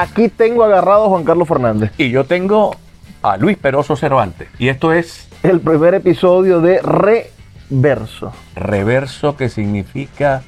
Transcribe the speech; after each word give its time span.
aquí 0.00 0.28
tengo 0.28 0.64
agarrado 0.64 1.04
a 1.04 1.08
Juan 1.08 1.24
Carlos 1.24 1.48
Fernández. 1.48 1.92
Y 1.98 2.10
yo 2.10 2.24
tengo 2.24 2.74
a 3.22 3.36
Luis 3.36 3.58
Peroso 3.58 3.96
Cervantes. 3.96 4.48
Y 4.58 4.68
esto 4.68 4.92
es 4.92 5.28
El 5.42 5.60
primer 5.60 5.94
episodio 5.94 6.60
de 6.60 6.80
Reverso. 6.82 8.32
reverso, 8.54 9.36
que 9.36 9.48
significa 9.48 10.42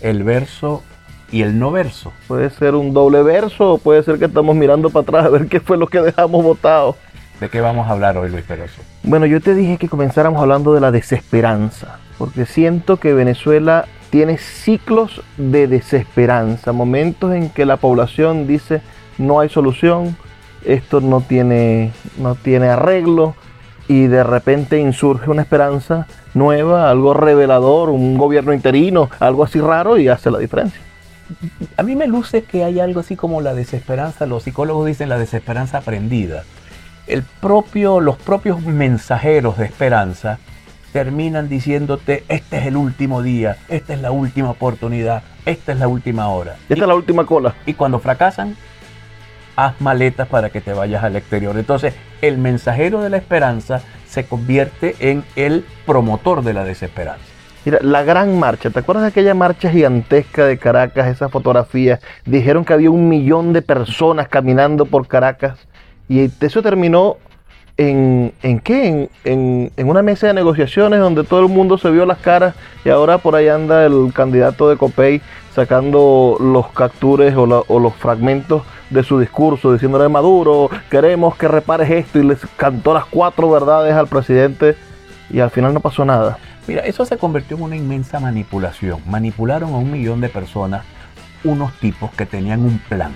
el 0.00 0.24
verso 0.24 0.82
y 1.30 1.42
el 1.42 1.58
no 1.58 1.70
verso. 1.70 2.12
Puede 2.26 2.50
ser 2.50 2.74
un 2.74 2.92
doble 2.92 3.22
verso 3.22 3.74
o 3.74 3.78
puede 3.78 4.02
ser 4.02 4.18
que 4.18 4.24
estamos 4.26 4.56
mirando 4.56 4.90
para 4.90 5.02
atrás 5.02 5.26
a 5.26 5.28
ver 5.28 5.46
qué 5.46 5.60
fue 5.60 5.76
lo 5.76 5.86
que 5.86 6.00
dejamos 6.00 6.42
votado. 6.42 6.96
¿De 7.40 7.48
qué 7.48 7.60
vamos 7.60 7.86
a 7.86 7.92
hablar 7.92 8.16
hoy, 8.16 8.30
Luis 8.30 8.44
Peroso? 8.44 8.80
Bueno, 9.04 9.26
yo 9.26 9.40
te 9.40 9.54
dije 9.54 9.76
que 9.76 9.88
comenzáramos 9.88 10.40
hablando 10.42 10.74
de 10.74 10.80
la 10.80 10.90
desesperanza, 10.90 11.98
porque 12.18 12.46
siento 12.46 12.96
que 12.96 13.14
Venezuela 13.14 13.86
tiene 14.10 14.38
ciclos 14.38 15.22
de 15.36 15.68
desesperanza, 15.68 16.72
momentos 16.72 17.34
en 17.34 17.50
que 17.50 17.64
la 17.64 17.76
población 17.76 18.46
dice 18.46 18.80
no 19.18 19.40
hay 19.40 19.48
solución, 19.48 20.16
esto 20.64 21.00
no 21.00 21.20
tiene, 21.20 21.92
no 22.18 22.34
tiene 22.34 22.68
arreglo, 22.68 23.34
y 23.88 24.06
de 24.06 24.22
repente 24.22 24.78
insurge 24.78 25.30
una 25.30 25.42
esperanza 25.42 26.06
nueva, 26.34 26.90
algo 26.90 27.14
revelador, 27.14 27.88
un 27.90 28.18
gobierno 28.18 28.52
interino, 28.52 29.10
algo 29.18 29.44
así 29.44 29.60
raro 29.60 29.96
y 29.96 30.08
hace 30.08 30.30
la 30.30 30.38
diferencia. 30.38 30.80
A 31.76 31.82
mí 31.82 31.96
me 31.96 32.06
luce 32.06 32.42
que 32.42 32.64
hay 32.64 32.80
algo 32.80 33.00
así 33.00 33.16
como 33.16 33.40
la 33.40 33.54
desesperanza, 33.54 34.26
los 34.26 34.44
psicólogos 34.44 34.86
dicen 34.86 35.08
la 35.08 35.18
desesperanza 35.18 35.78
aprendida. 35.78 36.44
El 37.06 37.22
propio, 37.22 38.00
los 38.00 38.16
propios 38.16 38.60
mensajeros 38.62 39.56
de 39.56 39.64
esperanza 39.64 40.38
terminan 40.92 41.48
diciéndote, 41.48 42.24
este 42.28 42.58
es 42.58 42.66
el 42.66 42.76
último 42.76 43.22
día, 43.22 43.56
esta 43.68 43.94
es 43.94 44.00
la 44.00 44.10
última 44.10 44.50
oportunidad, 44.50 45.22
esta 45.46 45.72
es 45.72 45.78
la 45.78 45.88
última 45.88 46.28
hora. 46.28 46.56
Esta 46.68 46.84
es 46.84 46.88
la 46.88 46.94
última 46.94 47.24
cola. 47.24 47.54
Y 47.66 47.74
cuando 47.74 47.98
fracasan, 47.98 48.56
haz 49.58 49.80
maletas 49.80 50.28
para 50.28 50.50
que 50.50 50.60
te 50.60 50.72
vayas 50.72 51.02
al 51.02 51.16
exterior. 51.16 51.58
Entonces, 51.58 51.92
el 52.22 52.38
mensajero 52.38 53.00
de 53.00 53.10
la 53.10 53.16
esperanza 53.16 53.82
se 54.08 54.24
convierte 54.24 54.94
en 55.00 55.24
el 55.34 55.64
promotor 55.84 56.42
de 56.44 56.54
la 56.54 56.62
desesperanza. 56.62 57.24
Mira, 57.64 57.78
la 57.82 58.04
gran 58.04 58.38
marcha, 58.38 58.70
¿te 58.70 58.78
acuerdas 58.78 59.02
de 59.02 59.08
aquella 59.08 59.34
marcha 59.34 59.68
gigantesca 59.68 60.46
de 60.46 60.58
Caracas, 60.58 61.08
esas 61.08 61.32
fotografías? 61.32 61.98
Dijeron 62.24 62.64
que 62.64 62.72
había 62.72 62.92
un 62.92 63.08
millón 63.08 63.52
de 63.52 63.60
personas 63.60 64.28
caminando 64.28 64.86
por 64.86 65.08
Caracas 65.08 65.58
y 66.08 66.30
eso 66.40 66.62
terminó 66.62 67.16
en, 67.76 68.32
¿en 68.42 68.60
qué? 68.60 69.10
En, 69.24 69.72
en- 69.76 69.88
una 69.90 70.02
mesa 70.02 70.28
de 70.28 70.34
negociaciones 70.34 71.00
donde 71.00 71.24
todo 71.24 71.40
el 71.40 71.48
mundo 71.48 71.78
se 71.78 71.90
vio 71.90 72.06
las 72.06 72.18
caras 72.18 72.54
y 72.84 72.90
ahora 72.90 73.18
por 73.18 73.34
ahí 73.34 73.48
anda 73.48 73.84
el 73.84 74.12
candidato 74.14 74.70
de 74.70 74.76
Copey 74.76 75.20
sacando 75.52 76.36
los 76.40 76.68
captures 76.68 77.34
o 77.36 77.46
los 77.80 77.94
fragmentos 77.96 78.62
de 78.90 79.02
su 79.02 79.18
discurso 79.18 79.72
diciéndole 79.72 80.04
a 80.04 80.08
Maduro, 80.08 80.70
queremos 80.90 81.36
que 81.36 81.48
repares 81.48 81.90
esto 81.90 82.18
y 82.18 82.24
les 82.24 82.38
cantó 82.56 82.94
las 82.94 83.04
cuatro 83.06 83.50
verdades 83.50 83.94
al 83.94 84.06
presidente 84.06 84.76
y 85.30 85.40
al 85.40 85.50
final 85.50 85.74
no 85.74 85.80
pasó 85.80 86.04
nada. 86.04 86.38
Mira, 86.66 86.82
eso 86.82 87.04
se 87.04 87.18
convirtió 87.18 87.56
en 87.56 87.62
una 87.62 87.76
inmensa 87.76 88.20
manipulación. 88.20 89.00
Manipularon 89.06 89.72
a 89.72 89.78
un 89.78 89.90
millón 89.90 90.20
de 90.20 90.28
personas, 90.28 90.84
unos 91.44 91.72
tipos 91.80 92.10
que 92.12 92.26
tenían 92.26 92.64
un 92.64 92.78
plan. 92.78 93.12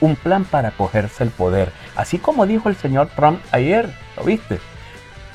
Un 0.00 0.16
plan 0.16 0.44
para 0.44 0.72
cogerse 0.72 1.24
el 1.24 1.30
poder. 1.30 1.72
Así 1.94 2.18
como 2.18 2.46
dijo 2.46 2.68
el 2.68 2.76
señor 2.76 3.08
Trump 3.14 3.40
ayer, 3.50 3.94
¿lo 4.16 4.24
viste? 4.24 4.58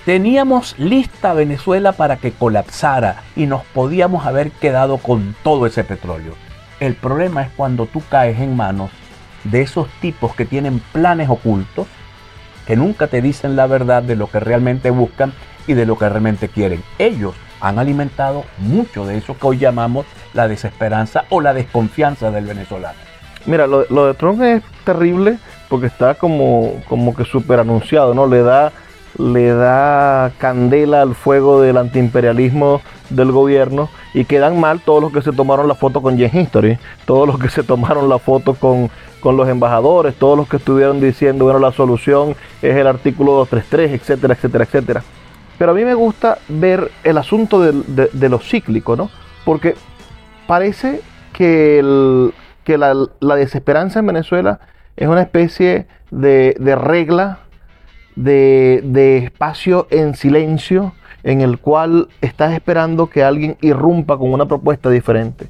Teníamos 0.05 0.77
lista 0.77 1.33
Venezuela 1.33 1.91
para 1.91 2.17
que 2.17 2.31
colapsara 2.31 3.23
y 3.35 3.45
nos 3.45 3.63
podíamos 3.65 4.25
haber 4.25 4.51
quedado 4.51 4.97
con 4.97 5.35
todo 5.43 5.65
ese 5.65 5.83
petróleo. 5.83 6.33
El 6.79 6.95
problema 6.95 7.41
es 7.43 7.49
cuando 7.57 7.87
tú 7.87 8.01
caes 8.09 8.39
en 8.39 8.55
manos 8.55 8.91
de 9.43 9.61
esos 9.61 9.87
tipos 10.01 10.35
que 10.35 10.45
tienen 10.45 10.81
planes 10.91 11.29
ocultos, 11.29 11.87
que 12.65 12.75
nunca 12.75 13.07
te 13.07 13.21
dicen 13.21 13.55
la 13.55 13.67
verdad 13.67 14.03
de 14.03 14.15
lo 14.15 14.27
que 14.27 14.39
realmente 14.39 14.89
buscan 14.91 15.33
y 15.67 15.73
de 15.73 15.85
lo 15.85 15.97
que 15.97 16.09
realmente 16.09 16.49
quieren. 16.49 16.83
Ellos 16.99 17.33
han 17.59 17.79
alimentado 17.79 18.43
mucho 18.59 19.05
de 19.05 19.17
eso 19.17 19.37
que 19.37 19.47
hoy 19.47 19.57
llamamos 19.57 20.05
la 20.33 20.47
desesperanza 20.47 21.25
o 21.29 21.41
la 21.41 21.53
desconfianza 21.53 22.31
del 22.31 22.45
venezolano. 22.45 22.97
Mira, 23.45 23.65
lo, 23.67 23.85
lo 23.89 24.07
de 24.07 24.13
Trump 24.13 24.41
es 24.41 24.61
terrible 24.83 25.37
porque 25.69 25.87
está 25.87 26.15
como, 26.15 26.81
como 26.87 27.15
que 27.15 27.25
súper 27.25 27.59
anunciado, 27.59 28.13
¿no? 28.13 28.27
Le 28.27 28.41
da, 28.41 28.71
le 29.17 29.53
da 29.53 30.31
candela 30.37 31.01
al 31.01 31.15
fuego 31.15 31.61
del 31.61 31.77
antiimperialismo 31.77 32.81
del 33.09 33.31
gobierno 33.31 33.89
y 34.13 34.25
quedan 34.25 34.59
mal 34.59 34.81
todos 34.81 35.01
los 35.01 35.13
que 35.13 35.21
se 35.21 35.31
tomaron 35.31 35.67
la 35.67 35.75
foto 35.75 36.01
con 36.01 36.17
Jen 36.17 36.37
History, 36.37 36.77
todos 37.05 37.27
los 37.27 37.39
que 37.39 37.49
se 37.49 37.63
tomaron 37.63 38.09
la 38.09 38.19
foto 38.19 38.55
con, 38.55 38.89
con 39.19 39.37
los 39.37 39.47
embajadores, 39.49 40.15
todos 40.15 40.37
los 40.37 40.47
que 40.47 40.57
estuvieron 40.57 40.99
diciendo, 40.99 41.45
bueno, 41.45 41.59
la 41.59 41.71
solución 41.71 42.35
es 42.61 42.75
el 42.75 42.87
artículo 42.87 43.33
233, 43.33 43.91
etcétera, 43.91 44.33
etcétera, 44.33 44.63
etcétera. 44.63 45.03
Pero 45.57 45.71
a 45.71 45.73
mí 45.73 45.83
me 45.83 45.93
gusta 45.93 46.37
ver 46.47 46.91
el 47.03 47.17
asunto 47.17 47.59
de, 47.59 48.29
lo 48.29 48.39
cíclico, 48.39 48.95
¿no? 48.95 49.09
Porque 49.43 49.75
parece 50.45 51.01
que, 51.33 52.31
que 52.63 52.77
la, 52.77 53.35
desesperanza 53.35 53.99
en 53.99 54.07
Venezuela 54.07 54.59
es 54.95 55.07
una 55.07 55.21
especie 55.21 55.87
de, 56.11 56.55
de 56.59 56.75
regla, 56.75 57.39
de 58.15 59.21
espacio 59.23 59.87
en 59.89 60.15
silencio 60.15 60.93
en 61.27 61.41
el 61.41 61.59
cual 61.59 62.07
estás 62.21 62.53
esperando 62.53 63.09
que 63.09 63.21
alguien 63.21 63.57
irrumpa 63.61 64.17
con 64.17 64.31
una 64.31 64.45
propuesta 64.45 64.89
diferente. 64.89 65.47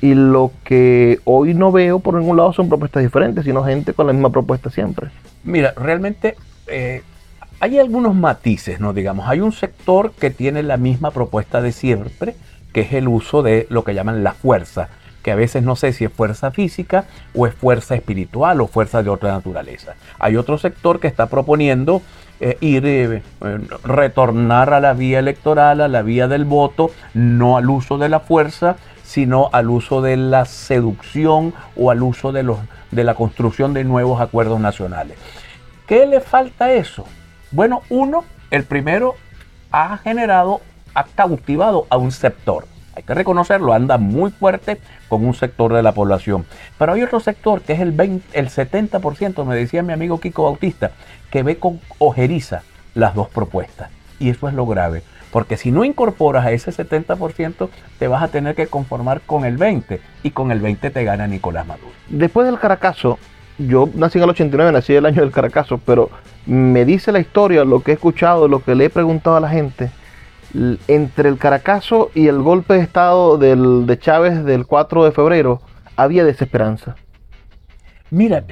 Y 0.00 0.14
lo 0.14 0.52
que 0.64 1.20
hoy 1.24 1.54
no 1.54 1.72
veo 1.72 2.00
por 2.00 2.14
ningún 2.14 2.36
lado 2.36 2.52
son 2.52 2.68
propuestas 2.68 3.02
diferentes, 3.02 3.44
sino 3.44 3.64
gente 3.64 3.94
con 3.94 4.06
la 4.06 4.12
misma 4.12 4.30
propuesta 4.30 4.70
siempre. 4.70 5.08
Mira, 5.44 5.72
realmente 5.76 6.36
eh, 6.66 7.02
hay 7.60 7.78
algunos 7.78 8.14
matices, 8.14 8.80
¿no? 8.80 8.92
Digamos, 8.92 9.28
hay 9.28 9.40
un 9.40 9.52
sector 9.52 10.12
que 10.12 10.30
tiene 10.30 10.62
la 10.62 10.76
misma 10.76 11.10
propuesta 11.10 11.62
de 11.62 11.72
siempre, 11.72 12.36
que 12.72 12.82
es 12.82 12.92
el 12.92 13.08
uso 13.08 13.42
de 13.42 13.66
lo 13.70 13.84
que 13.84 13.94
llaman 13.94 14.22
la 14.22 14.32
fuerza, 14.32 14.88
que 15.22 15.32
a 15.32 15.36
veces 15.36 15.62
no 15.62 15.74
sé 15.74 15.92
si 15.92 16.04
es 16.04 16.12
fuerza 16.12 16.50
física 16.50 17.06
o 17.34 17.46
es 17.46 17.54
fuerza 17.54 17.94
espiritual 17.94 18.60
o 18.60 18.66
fuerza 18.66 19.02
de 19.02 19.10
otra 19.10 19.32
naturaleza. 19.32 19.94
Hay 20.18 20.36
otro 20.36 20.58
sector 20.58 21.00
que 21.00 21.08
está 21.08 21.26
proponiendo 21.26 22.02
eh, 22.38 22.58
ir, 22.60 22.84
eh, 22.86 23.22
retornar 23.82 24.74
a 24.74 24.80
la 24.80 24.92
vía 24.92 25.18
electoral, 25.18 25.80
a 25.80 25.88
la 25.88 26.02
vía 26.02 26.28
del 26.28 26.44
voto, 26.44 26.90
no 27.14 27.56
al 27.56 27.70
uso 27.70 27.96
de 27.96 28.10
la 28.10 28.20
fuerza, 28.20 28.76
sino 29.06 29.48
al 29.52 29.70
uso 29.70 30.02
de 30.02 30.16
la 30.16 30.44
seducción 30.44 31.54
o 31.76 31.90
al 31.90 32.02
uso 32.02 32.32
de, 32.32 32.42
los, 32.42 32.58
de 32.90 33.04
la 33.04 33.14
construcción 33.14 33.72
de 33.72 33.84
nuevos 33.84 34.20
acuerdos 34.20 34.60
nacionales. 34.60 35.16
¿Qué 35.86 36.06
le 36.06 36.20
falta 36.20 36.66
a 36.66 36.72
eso? 36.72 37.04
Bueno, 37.52 37.82
uno, 37.88 38.24
el 38.50 38.64
primero, 38.64 39.14
ha 39.70 39.96
generado, 39.98 40.60
ha 40.94 41.04
cautivado 41.04 41.86
a 41.88 41.96
un 41.96 42.10
sector. 42.10 42.66
Hay 42.96 43.04
que 43.04 43.14
reconocerlo, 43.14 43.72
anda 43.72 43.98
muy 43.98 44.30
fuerte 44.30 44.80
con 45.08 45.24
un 45.24 45.34
sector 45.34 45.72
de 45.72 45.82
la 45.82 45.92
población. 45.92 46.44
Pero 46.78 46.94
hay 46.94 47.02
otro 47.02 47.20
sector 47.20 47.60
que 47.60 47.74
es 47.74 47.80
el, 47.80 47.92
20, 47.92 48.38
el 48.38 48.48
70%, 48.48 49.44
me 49.44 49.54
decía 49.54 49.82
mi 49.82 49.92
amigo 49.92 50.18
Kiko 50.18 50.44
Bautista, 50.44 50.90
que 51.30 51.42
ve 51.42 51.58
con 51.58 51.80
ojeriza 51.98 52.62
las 52.94 53.14
dos 53.14 53.28
propuestas. 53.28 53.90
Y 54.18 54.30
eso 54.30 54.48
es 54.48 54.54
lo 54.54 54.66
grave. 54.66 55.02
Porque 55.30 55.56
si 55.56 55.70
no 55.70 55.84
incorporas 55.84 56.46
a 56.46 56.52
ese 56.52 56.70
70%, 56.70 57.68
te 57.98 58.08
vas 58.08 58.22
a 58.22 58.28
tener 58.28 58.54
que 58.54 58.66
conformar 58.66 59.20
con 59.22 59.44
el 59.44 59.58
20%. 59.58 59.98
Y 60.22 60.30
con 60.30 60.50
el 60.50 60.62
20% 60.62 60.92
te 60.92 61.04
gana 61.04 61.26
Nicolás 61.26 61.66
Maduro. 61.66 61.90
Después 62.08 62.46
del 62.46 62.58
Caracazo, 62.58 63.18
yo 63.58 63.88
nací 63.94 64.18
en 64.18 64.24
el 64.24 64.30
89, 64.30 64.72
nací 64.72 64.94
el 64.94 65.06
año 65.06 65.22
del 65.22 65.32
Caracazo, 65.32 65.78
pero 65.78 66.10
me 66.46 66.84
dice 66.84 67.12
la 67.12 67.20
historia, 67.20 67.64
lo 67.64 67.82
que 67.82 67.92
he 67.92 67.94
escuchado, 67.94 68.48
lo 68.48 68.62
que 68.62 68.74
le 68.74 68.86
he 68.86 68.90
preguntado 68.90 69.36
a 69.36 69.40
la 69.40 69.48
gente, 69.48 69.90
entre 70.88 71.28
el 71.28 71.38
Caracazo 71.38 72.10
y 72.14 72.28
el 72.28 72.40
golpe 72.40 72.74
de 72.74 72.80
Estado 72.80 73.36
del, 73.38 73.86
de 73.86 73.98
Chávez 73.98 74.44
del 74.44 74.66
4 74.66 75.04
de 75.04 75.12
febrero, 75.12 75.60
había 75.96 76.24
desesperanza. 76.24 76.96
Mira, 78.10 78.44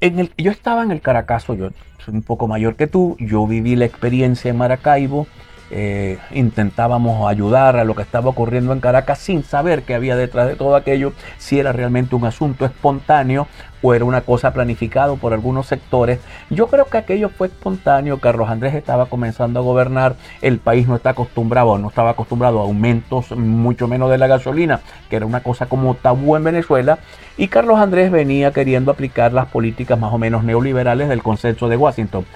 en 0.00 0.18
el, 0.18 0.32
yo 0.36 0.50
estaba 0.50 0.82
en 0.82 0.90
el 0.90 1.00
Caracazo, 1.00 1.54
yo 1.54 1.70
soy 2.04 2.14
un 2.14 2.22
poco 2.22 2.48
mayor 2.48 2.76
que 2.76 2.86
tú, 2.86 3.16
yo 3.18 3.46
viví 3.46 3.76
la 3.76 3.84
experiencia 3.84 4.50
en 4.50 4.56
Maracaibo, 4.56 5.26
eh, 5.70 6.18
intentábamos 6.32 7.28
ayudar 7.28 7.76
a 7.76 7.84
lo 7.84 7.94
que 7.94 8.02
estaba 8.02 8.30
ocurriendo 8.30 8.72
en 8.72 8.80
Caracas 8.80 9.18
sin 9.18 9.44
saber 9.44 9.82
que 9.82 9.94
había 9.94 10.16
detrás 10.16 10.48
de 10.48 10.56
todo 10.56 10.74
aquello, 10.74 11.12
si 11.38 11.58
era 11.58 11.72
realmente 11.72 12.16
un 12.16 12.24
asunto 12.24 12.64
espontáneo 12.64 13.46
o 13.82 13.94
era 13.94 14.04
una 14.04 14.20
cosa 14.20 14.52
planificado 14.52 15.16
por 15.16 15.32
algunos 15.32 15.66
sectores. 15.66 16.20
Yo 16.50 16.66
creo 16.66 16.86
que 16.86 16.98
aquello 16.98 17.28
fue 17.28 17.46
espontáneo, 17.46 18.18
Carlos 18.18 18.48
Andrés 18.48 18.74
estaba 18.74 19.06
comenzando 19.06 19.60
a 19.60 19.62
gobernar, 19.62 20.16
el 20.42 20.58
país 20.58 20.86
no 20.86 20.96
está 20.96 21.10
acostumbrado, 21.10 21.78
no 21.78 21.88
estaba 21.88 22.10
acostumbrado 22.10 22.60
a 22.60 22.64
aumentos 22.64 23.30
mucho 23.32 23.88
menos 23.88 24.10
de 24.10 24.18
la 24.18 24.26
gasolina, 24.26 24.80
que 25.08 25.16
era 25.16 25.26
una 25.26 25.42
cosa 25.42 25.66
como 25.66 25.94
tabú 25.94 26.36
en 26.36 26.44
Venezuela, 26.44 26.98
y 27.36 27.48
Carlos 27.48 27.78
Andrés 27.78 28.10
venía 28.10 28.52
queriendo 28.52 28.90
aplicar 28.90 29.32
las 29.32 29.46
políticas 29.46 29.98
más 29.98 30.12
o 30.12 30.18
menos 30.18 30.44
neoliberales 30.44 31.08
del 31.08 31.22
consenso 31.22 31.68
de 31.68 31.76
Washington. 31.76 32.26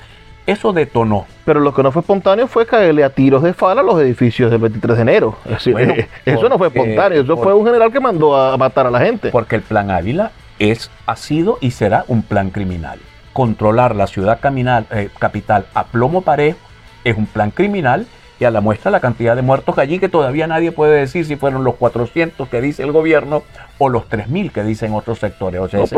Eso 0.47 0.73
detonó. 0.73 1.27
Pero 1.45 1.61
lo 1.61 1.73
que 1.73 1.83
no 1.83 1.91
fue 1.91 2.01
espontáneo 2.01 2.47
fue 2.47 2.67
caerle 2.67 3.03
a 3.03 3.11
tiros 3.11 3.43
de 3.43 3.55
fala 3.55 3.81
a 3.81 3.85
los 3.85 3.99
edificios 4.01 4.51
del 4.51 4.61
23 4.61 4.97
de 4.97 5.03
enero. 5.03 5.37
Es 5.47 5.51
decir, 5.53 5.73
Bueno, 5.73 5.95
eso 6.25 6.49
no 6.49 6.59
fue 6.59 6.69
espontáneo, 6.69 7.23
eso 7.23 7.35
por- 7.35 7.45
fue 7.45 7.55
un 7.55 7.65
general 7.65 7.91
que 7.91 8.01
mandó 8.01 8.37
a 8.37 8.57
matar 8.59 8.87
a 8.87 8.91
la 8.91 9.01
gente. 9.01 9.31
Porque 9.31 9.57
el 9.57 9.63
plan 9.63 9.91
Ávila 9.91 10.33
es, 10.59 10.91
ha 11.07 11.17
sido 11.17 11.59
y 11.61 11.71
será 11.71 12.05
un 12.09 12.23
plan 12.23 12.51
criminal. 12.51 12.99
Controlar 13.33 13.97
la 13.97 14.07
ciudad 14.07 14.39
eh, 14.93 15.09
capital 15.19 15.67
a 15.75 15.85
plomo 15.85 16.21
parejo 16.21 16.59
es 17.05 17.17
un 17.17 17.27
plan 17.27 17.51
criminal 17.51 18.07
y 18.39 18.45
a 18.45 18.51
la 18.51 18.61
muestra 18.61 18.91
la 18.91 19.01
cantidad 19.01 19.37
de 19.37 19.43
muertos 19.43 19.79
allí 19.79 19.99
que 19.99 20.09
todavía 20.09 20.47
nadie 20.47 20.73
puede 20.73 20.99
decir 20.99 21.25
si 21.25 21.37
fueron 21.37 21.65
los 21.65 21.77
400 21.77 22.49
que 22.49 22.61
dice 22.61 22.83
el 22.83 22.93
gobierno 22.93 23.43
o 23.79 23.89
los 23.89 24.09
3.000 24.09 24.51
que 24.51 24.63
dicen 24.65 24.93
otros 24.93 25.19
sectores. 25.19 25.61
O 25.61 25.69
sea, 25.69 25.83
es 25.83 25.93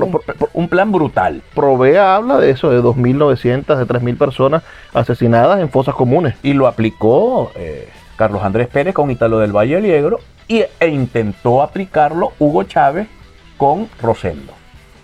un, 0.53 0.69
plan 0.69 0.93
brutal. 0.93 1.43
Provea 1.55 2.17
habla 2.17 2.39
de 2.39 2.51
eso, 2.51 2.71
de 2.71 2.83
2.900, 2.83 3.77
de 3.77 3.87
3.000 3.87 4.19
personas 4.19 4.63
asesinadas 4.93 5.61
en 5.61 5.71
fosas 5.71 5.95
comunes. 5.95 6.35
Y 6.43 6.53
lo 6.53 6.67
aplicó 6.67 7.53
eh, 7.55 7.89
Carlos 8.17 8.43
Andrés 8.43 8.69
Pérez 8.69 8.95
con 8.95 9.11
Italo 9.11 9.39
del 9.39 9.53
Valle 9.53 9.81
Liegro 9.81 10.21
y, 10.49 10.65
e 10.79 10.89
intentó 10.89 11.63
aplicarlo 11.63 12.33
Hugo 12.39 12.65
Chávez 12.65 13.09
con 13.57 13.89
Rosendo. 14.01 14.53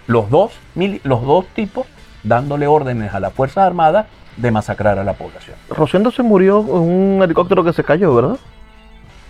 Los 0.07 0.31
dos, 0.31 0.53
los 1.05 1.23
dos 1.23 1.47
tipos 1.55 1.87
dándole 2.23 2.67
órdenes 2.67 3.15
a 3.15 3.21
las 3.21 3.33
Fuerzas 3.33 3.67
Armadas 3.67 4.07
de 4.37 4.51
masacrar 4.51 4.99
a 4.99 5.05
la 5.05 5.15
población. 5.15 5.57
Rosendo 5.69 6.11
se 6.11 6.23
murió 6.23 6.61
en 6.61 7.17
un 7.17 7.23
helicóptero 7.23 7.65
que 7.65 7.73
se 7.73 7.85
cayó, 7.85 8.15
¿verdad? 8.15 8.39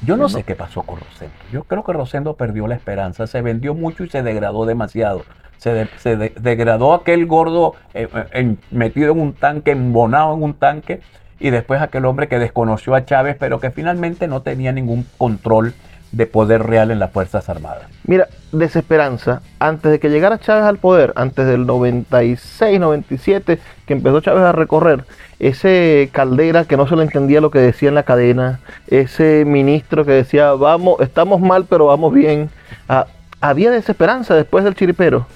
Yo 0.04 0.16
no, 0.16 0.28
sé 0.28 0.42
qué 0.42 0.56
pasó 0.56 0.82
con 0.82 0.98
Rosendo. 0.98 1.34
Yo 1.52 1.64
creo 1.64 1.84
que 1.84 1.92
Rosendo 1.92 2.34
perdió 2.34 2.66
la 2.66 2.74
esperanza, 2.74 3.26
se 3.26 3.40
vendió 3.40 3.74
mucho 3.74 4.02
y 4.04 4.08
se 4.08 4.22
degradó 4.22 4.66
demasiado. 4.66 5.22
Se, 5.58 5.86
degradó 6.16 6.92
aquel 6.92 7.26
gordo 7.26 7.76
eh, 7.94 8.08
eh, 8.32 8.56
metido 8.72 9.12
en 9.12 9.20
un 9.20 9.32
tanque, 9.32 9.70
embonado 9.70 10.34
en 10.34 10.42
un 10.42 10.54
tanque, 10.54 11.00
y 11.38 11.50
después 11.50 11.80
aquel 11.80 12.04
hombre 12.04 12.26
que 12.26 12.40
desconoció 12.40 12.96
a 12.96 13.04
Chávez, 13.04 13.36
pero 13.38 13.60
que 13.60 13.70
finalmente 13.70 14.26
no 14.26 14.42
tenía 14.42 14.72
ningún 14.72 15.06
control 15.18 15.72
de 16.12 16.26
poder 16.26 16.62
real 16.62 16.90
en 16.90 16.98
las 16.98 17.10
Fuerzas 17.10 17.48
Armadas. 17.48 17.84
Mira, 18.04 18.28
desesperanza, 18.52 19.40
antes 19.58 19.90
de 19.90 19.98
que 19.98 20.10
llegara 20.10 20.38
Chávez 20.38 20.64
al 20.64 20.78
poder, 20.78 21.12
antes 21.16 21.46
del 21.46 21.66
96, 21.66 22.78
97, 22.78 23.58
que 23.86 23.92
empezó 23.92 24.20
Chávez 24.20 24.42
a 24.42 24.52
recorrer, 24.52 25.04
ese 25.38 26.10
Caldera 26.12 26.64
que 26.64 26.76
no 26.76 26.86
se 26.86 26.96
le 26.96 27.02
entendía 27.02 27.40
lo 27.40 27.50
que 27.50 27.58
decía 27.58 27.88
en 27.88 27.94
la 27.94 28.02
cadena, 28.04 28.60
ese 28.86 29.44
ministro 29.46 30.04
que 30.04 30.12
decía, 30.12 30.52
vamos, 30.52 31.00
estamos 31.00 31.40
mal, 31.40 31.64
pero 31.68 31.86
vamos 31.86 32.12
bien, 32.12 32.50
ah, 32.88 33.06
había 33.40 33.70
desesperanza 33.70 34.34
después 34.34 34.64
del 34.64 34.74
chiripero. 34.74 35.26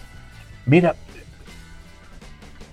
Mira, 0.66 0.94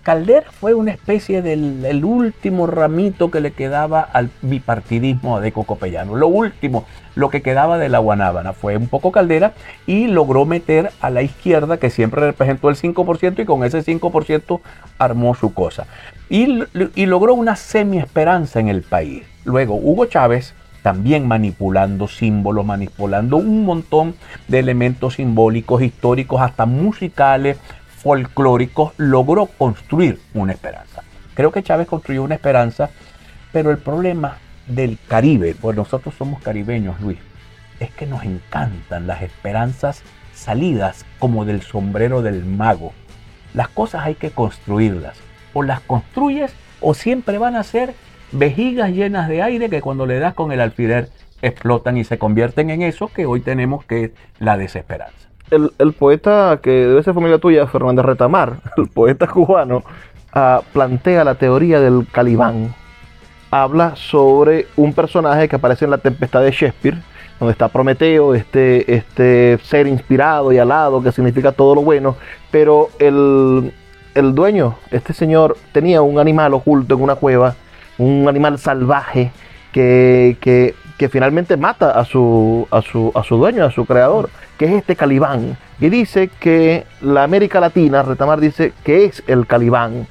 Caldera 0.03 0.51
fue 0.51 0.73
una 0.73 0.91
especie 0.91 1.41
del 1.41 2.03
último 2.03 2.67
ramito 2.67 3.31
que 3.31 3.39
le 3.39 3.51
quedaba 3.51 4.01
al 4.01 4.29
bipartidismo 4.41 5.39
de 5.39 5.53
Cocopellano. 5.53 6.15
Lo 6.15 6.27
último, 6.27 6.85
lo 7.15 7.29
que 7.29 7.41
quedaba 7.41 7.77
de 7.77 7.87
la 7.87 7.99
Guanábana. 7.99 8.51
Fue 8.51 8.75
un 8.75 8.89
poco 8.89 9.13
Caldera 9.13 9.53
y 9.87 10.07
logró 10.07 10.45
meter 10.45 10.91
a 10.99 11.09
la 11.09 11.21
izquierda, 11.21 11.77
que 11.77 11.89
siempre 11.89 12.19
representó 12.19 12.69
el 12.69 12.75
5%, 12.75 13.39
y 13.41 13.45
con 13.45 13.63
ese 13.63 13.79
5% 13.79 14.59
armó 14.97 15.35
su 15.35 15.53
cosa. 15.53 15.87
Y, 16.29 16.63
y 16.95 17.05
logró 17.05 17.33
una 17.33 17.55
semi-esperanza 17.55 18.59
en 18.59 18.67
el 18.67 18.81
país. 18.81 19.23
Luego, 19.45 19.75
Hugo 19.75 20.05
Chávez 20.05 20.53
también 20.81 21.27
manipulando 21.29 22.09
símbolos, 22.09 22.65
manipulando 22.65 23.37
un 23.37 23.63
montón 23.63 24.15
de 24.49 24.59
elementos 24.59 25.13
simbólicos, 25.13 25.81
históricos, 25.81 26.41
hasta 26.41 26.65
musicales, 26.65 27.57
folclóricos, 28.03 28.93
logró 28.97 29.45
construir 29.45 30.19
una 30.33 30.51
esperanza. 30.51 31.03
Creo 31.33 31.51
que 31.51 31.63
Chávez 31.63 31.87
construyó 31.87 32.23
una 32.23 32.35
esperanza, 32.35 32.89
pero 33.51 33.71
el 33.71 33.77
problema 33.77 34.37
del 34.67 34.99
Caribe, 35.07 35.55
pues 35.59 35.75
nosotros 35.75 36.13
somos 36.15 36.41
caribeños, 36.41 36.99
Luis, 37.01 37.17
es 37.79 37.91
que 37.91 38.05
nos 38.05 38.23
encantan 38.23 39.07
las 39.07 39.21
esperanzas 39.21 40.03
salidas 40.33 41.05
como 41.17 41.45
del 41.45 41.61
sombrero 41.61 42.21
del 42.21 42.45
mago. 42.45 42.93
Las 43.53 43.69
cosas 43.69 44.05
hay 44.05 44.15
que 44.15 44.31
construirlas. 44.31 45.17
O 45.53 45.63
las 45.63 45.79
construyes 45.81 46.53
o 46.81 46.93
siempre 46.93 47.37
van 47.37 47.55
a 47.55 47.63
ser 47.63 47.93
vejigas 48.31 48.91
llenas 48.91 49.29
de 49.29 49.41
aire 49.41 49.69
que 49.69 49.81
cuando 49.81 50.05
le 50.05 50.19
das 50.19 50.33
con 50.33 50.51
el 50.51 50.59
alfiler 50.59 51.09
explotan 51.41 51.97
y 51.97 52.03
se 52.03 52.17
convierten 52.17 52.69
en 52.69 52.81
eso 52.81 53.07
que 53.07 53.25
hoy 53.25 53.41
tenemos 53.41 53.85
que 53.85 54.05
es 54.05 54.11
la 54.39 54.57
desesperanza 54.57 55.32
el, 55.55 55.93
poeta 55.93 56.59
que 56.61 56.71
debe 56.71 57.03
ser 57.03 57.13
familia 57.13 57.37
tuya, 57.37 57.67
Fernández 57.67 58.05
Retamar, 58.05 58.57
el 58.77 58.87
poeta 58.87 59.27
cubano, 59.27 59.83
ah, 60.33 60.61
plantea 60.71 61.23
la 61.23 61.35
teoría 61.35 61.79
del 61.79 62.07
Calibán. 62.11 62.73
Habla 63.51 63.95
sobre 63.95 64.67
un 64.75 64.93
personaje 64.93 65.47
que 65.47 65.57
aparece 65.57 65.85
en 65.85 65.91
la 65.91 65.99
tempestad 65.99 66.41
de 66.41 66.51
Shakespeare, 66.51 66.97
donde 67.39 67.51
está 67.51 67.67
Prometeo, 67.67 68.33
este, 68.33 68.95
este 68.95 69.59
ser 69.63 69.87
inspirado 69.87 70.51
y 70.51 70.57
alado, 70.57 71.03
que 71.03 71.11
significa 71.11 71.51
todo 71.51 71.75
lo 71.75 71.81
bueno, 71.81 72.15
pero 72.51 72.89
el, 72.99 73.71
dueño, 74.15 74.75
este 74.91 75.13
señor, 75.13 75.57
tenía 75.71 76.01
un 76.01 76.19
animal 76.19 76.53
oculto 76.53 76.95
en 76.95 77.01
una 77.01 77.15
cueva, 77.15 77.55
un 77.97 78.27
animal 78.27 78.57
salvaje 78.57 79.31
que, 79.71 80.37
que, 80.39 80.73
que 81.03 81.09
finalmente 81.09 81.57
mata 81.57 81.91
a 81.99 82.05
su, 82.05 82.65
a, 82.71 82.81
su, 82.81 83.11
a 83.13 83.23
su 83.23 83.35
dueño, 83.35 83.65
a 83.65 83.71
su 83.71 83.85
creador 83.85 84.29
que 84.57 84.63
es 84.63 84.71
este 84.71 84.95
Calibán. 84.95 85.57
Y 85.81 85.89
dice 85.89 86.29
que 86.39 86.85
la 87.01 87.23
América 87.23 87.59
Latina, 87.59 88.03
Retamar 88.03 88.39
dice 88.39 88.71
que 88.85 89.03
es 89.03 89.21
el 89.27 89.45
Calibán, 89.45 90.07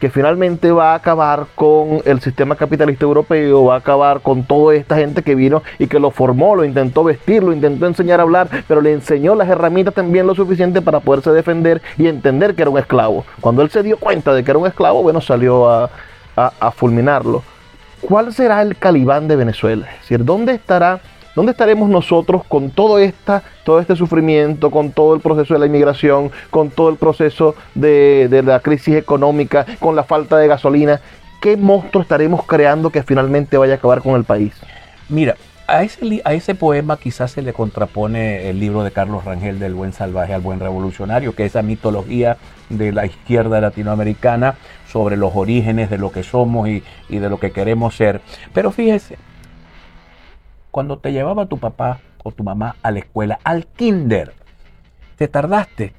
que 0.00 0.10
finalmente 0.10 0.72
va 0.72 0.90
a 0.90 0.94
acabar 0.96 1.46
con 1.54 2.00
el 2.04 2.20
sistema 2.20 2.56
capitalista 2.56 3.04
europeo, 3.04 3.66
va 3.66 3.74
a 3.74 3.78
acabar 3.78 4.18
con 4.18 4.42
toda 4.42 4.74
esta 4.74 4.96
gente 4.96 5.22
que 5.22 5.36
vino 5.36 5.62
y 5.78 5.86
que 5.86 6.00
lo 6.00 6.10
formó, 6.10 6.56
lo 6.56 6.64
intentó 6.64 7.04
vestir, 7.04 7.44
lo 7.44 7.52
intentó 7.52 7.86
enseñar 7.86 8.18
a 8.18 8.24
hablar, 8.24 8.48
pero 8.66 8.80
le 8.80 8.94
enseñó 8.94 9.36
las 9.36 9.48
herramientas 9.48 9.94
también 9.94 10.26
lo 10.26 10.34
suficiente 10.34 10.82
para 10.82 10.98
poderse 10.98 11.30
defender 11.30 11.80
y 11.98 12.08
entender 12.08 12.56
que 12.56 12.62
era 12.62 12.70
un 12.72 12.78
esclavo. 12.78 13.24
Cuando 13.40 13.62
él 13.62 13.70
se 13.70 13.84
dio 13.84 13.96
cuenta 13.96 14.34
de 14.34 14.42
que 14.42 14.50
era 14.50 14.58
un 14.58 14.66
esclavo, 14.66 15.04
bueno, 15.04 15.20
salió 15.20 15.70
a, 15.70 15.88
a 16.34 16.70
fulminarlo. 16.72 17.44
¿Cuál 18.02 18.32
será 18.32 18.62
el 18.62 18.76
Calibán 18.76 19.28
de 19.28 19.36
Venezuela? 19.36 19.86
Es 19.94 20.00
decir, 20.02 20.24
¿dónde 20.24 20.52
estará 20.54 21.00
¿Dónde 21.34 21.52
estaremos 21.52 21.88
nosotros 21.88 22.44
con 22.44 22.70
todo, 22.70 22.98
esta, 22.98 23.42
todo 23.64 23.80
este 23.80 23.96
sufrimiento, 23.96 24.70
con 24.70 24.92
todo 24.92 25.14
el 25.14 25.22
proceso 25.22 25.54
de 25.54 25.60
la 25.60 25.66
inmigración, 25.66 26.30
con 26.50 26.68
todo 26.68 26.90
el 26.90 26.96
proceso 26.96 27.54
de, 27.74 28.42
la 28.44 28.60
crisis 28.60 28.96
económica, 28.96 29.64
con 29.80 29.96
la 29.96 30.04
falta 30.04 30.36
de 30.36 30.46
gasolina? 30.46 31.00
¿Qué 31.40 31.56
monstruo 31.56 32.02
estaremos 32.02 32.44
creando 32.44 32.90
que 32.90 33.02
finalmente 33.02 33.56
vaya 33.56 33.74
a 33.74 33.76
acabar 33.76 34.02
con 34.02 34.14
el 34.14 34.24
país? 34.24 34.52
Mira, 35.08 35.36
a 35.66 35.84
ese, 35.84 36.54
poema 36.54 36.98
quizás 36.98 37.30
se 37.30 37.40
le 37.40 37.54
contrapone 37.54 38.50
el 38.50 38.60
libro 38.60 38.84
de 38.84 38.90
Carlos 38.90 39.24
Rangel 39.24 39.58
del 39.58 39.72
buen 39.72 39.94
salvaje 39.94 40.34
al 40.34 40.42
buen 40.42 40.60
revolucionario, 40.60 41.34
que 41.34 41.44
es 41.44 41.52
esa 41.52 41.62
mitología 41.62 42.36
de 42.68 42.92
la 42.92 43.06
izquierda 43.06 43.58
latinoamericana 43.60 44.56
sobre 44.92 45.16
los 45.16 45.34
orígenes 45.34 45.88
de 45.88 45.96
lo 45.96 46.12
que 46.12 46.22
somos 46.22 46.68
y, 46.68 46.82
de 47.08 47.30
lo 47.30 47.40
que 47.40 47.50
queremos 47.50 47.96
ser. 47.96 48.20
Pero 48.52 48.70
fíjese, 48.70 49.16
cuando 50.70 50.98
te 50.98 51.12
llevaba 51.12 51.46
tu 51.46 51.56
papá 51.58 52.00
o 52.22 52.30
tu 52.30 52.44
mamá 52.44 52.76
a 52.82 52.90
la 52.90 52.98
escuela, 52.98 53.38
al 53.42 53.66
kinder, 53.66 54.34
te 55.16 55.28
tardaste 55.28 55.94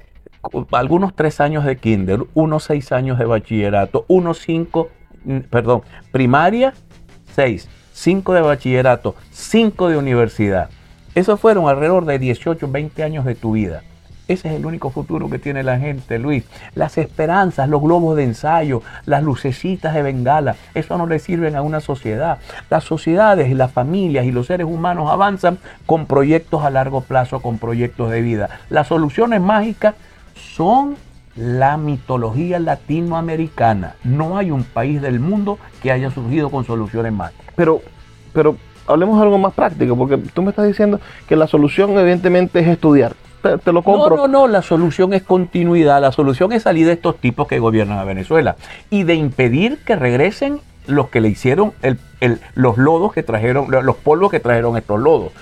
algunos 0.70 1.14
tres 1.14 1.40
años 1.40 1.64
de 1.64 1.76
kinder, 1.76 2.20
unos 2.34 2.64
seis 2.64 2.92
años 2.92 3.18
de 3.18 3.24
bachillerato, 3.24 4.04
unos 4.06 4.38
cinco, 4.38 4.90
mm, 5.24 5.38
perdón, 5.50 5.82
primaria, 6.12 6.74
seis, 7.32 7.68
cinco 7.92 8.32
de 8.32 8.42
bachillerato, 8.42 9.16
cinco 9.30 9.88
de 9.88 9.96
universidad. 9.96 10.70
Esos 11.16 11.40
fueron 11.40 11.68
alrededor 11.68 12.04
de 12.04 12.18
18, 12.18 12.68
20 12.70 13.02
años 13.02 13.24
de 13.24 13.34
tu 13.34 13.52
vida. 13.52 13.82
Ese 14.26 14.48
es 14.48 14.54
el 14.54 14.64
único 14.64 14.90
futuro 14.90 15.28
que 15.28 15.38
tiene 15.38 15.62
la 15.62 15.78
gente, 15.78 16.18
Luis. 16.18 16.44
Las 16.74 16.96
esperanzas, 16.98 17.68
los 17.68 17.82
globos 17.82 18.16
de 18.16 18.24
ensayo, 18.24 18.82
las 19.04 19.22
lucecitas 19.22 19.94
de 19.94 20.02
bengala, 20.02 20.56
eso 20.74 20.96
no 20.96 21.06
le 21.06 21.18
sirven 21.18 21.56
a 21.56 21.62
una 21.62 21.80
sociedad. 21.80 22.38
Las 22.70 22.84
sociedades 22.84 23.54
las 23.54 23.72
familias 23.72 24.26
y 24.26 24.32
los 24.32 24.46
seres 24.46 24.66
humanos 24.66 25.10
avanzan 25.10 25.58
con 25.86 26.06
proyectos 26.06 26.64
a 26.64 26.70
largo 26.70 27.00
plazo, 27.00 27.40
con 27.40 27.58
proyectos 27.58 28.10
de 28.10 28.22
vida. 28.22 28.48
Las 28.70 28.88
soluciones 28.88 29.40
mágicas 29.40 29.94
son 30.34 30.96
la 31.36 31.76
mitología 31.76 32.58
latinoamericana. 32.58 33.96
No 34.04 34.38
hay 34.38 34.50
un 34.50 34.64
país 34.64 35.02
del 35.02 35.20
mundo 35.20 35.58
que 35.82 35.90
haya 35.90 36.10
surgido 36.10 36.50
con 36.50 36.64
soluciones 36.64 37.12
mágicas. 37.12 37.46
Pero, 37.56 37.82
pero 38.32 38.56
hablemos 38.86 39.18
de 39.18 39.24
algo 39.24 39.38
más 39.38 39.52
práctico, 39.54 39.96
porque 39.96 40.16
tú 40.16 40.42
me 40.42 40.50
estás 40.50 40.66
diciendo 40.66 41.00
que 41.28 41.36
la 41.36 41.46
solución 41.46 41.90
evidentemente 41.98 42.60
es 42.60 42.68
estudiar 42.68 43.14
No, 44.16 44.28
no, 44.28 44.28
no, 44.28 44.48
la 44.48 44.62
solución 44.62 45.12
es 45.12 45.22
continuidad, 45.22 46.00
la 46.00 46.12
solución 46.12 46.52
es 46.52 46.62
salir 46.62 46.86
de 46.86 46.94
estos 46.94 47.18
tipos 47.18 47.48
que 47.48 47.58
gobiernan 47.58 47.98
a 47.98 48.04
Venezuela 48.04 48.56
y 48.90 49.04
de 49.04 49.14
impedir 49.14 49.78
que 49.84 49.96
regresen 49.96 50.60
los 50.86 51.08
que 51.08 51.20
le 51.20 51.28
hicieron 51.28 51.72
los 52.54 52.76
lodos 52.78 53.12
que 53.12 53.22
trajeron, 53.22 53.70
los 53.70 53.96
polvos 53.96 54.30
que 54.30 54.40
trajeron 54.40 54.76
estos 54.76 55.00
lodos. 55.00 55.32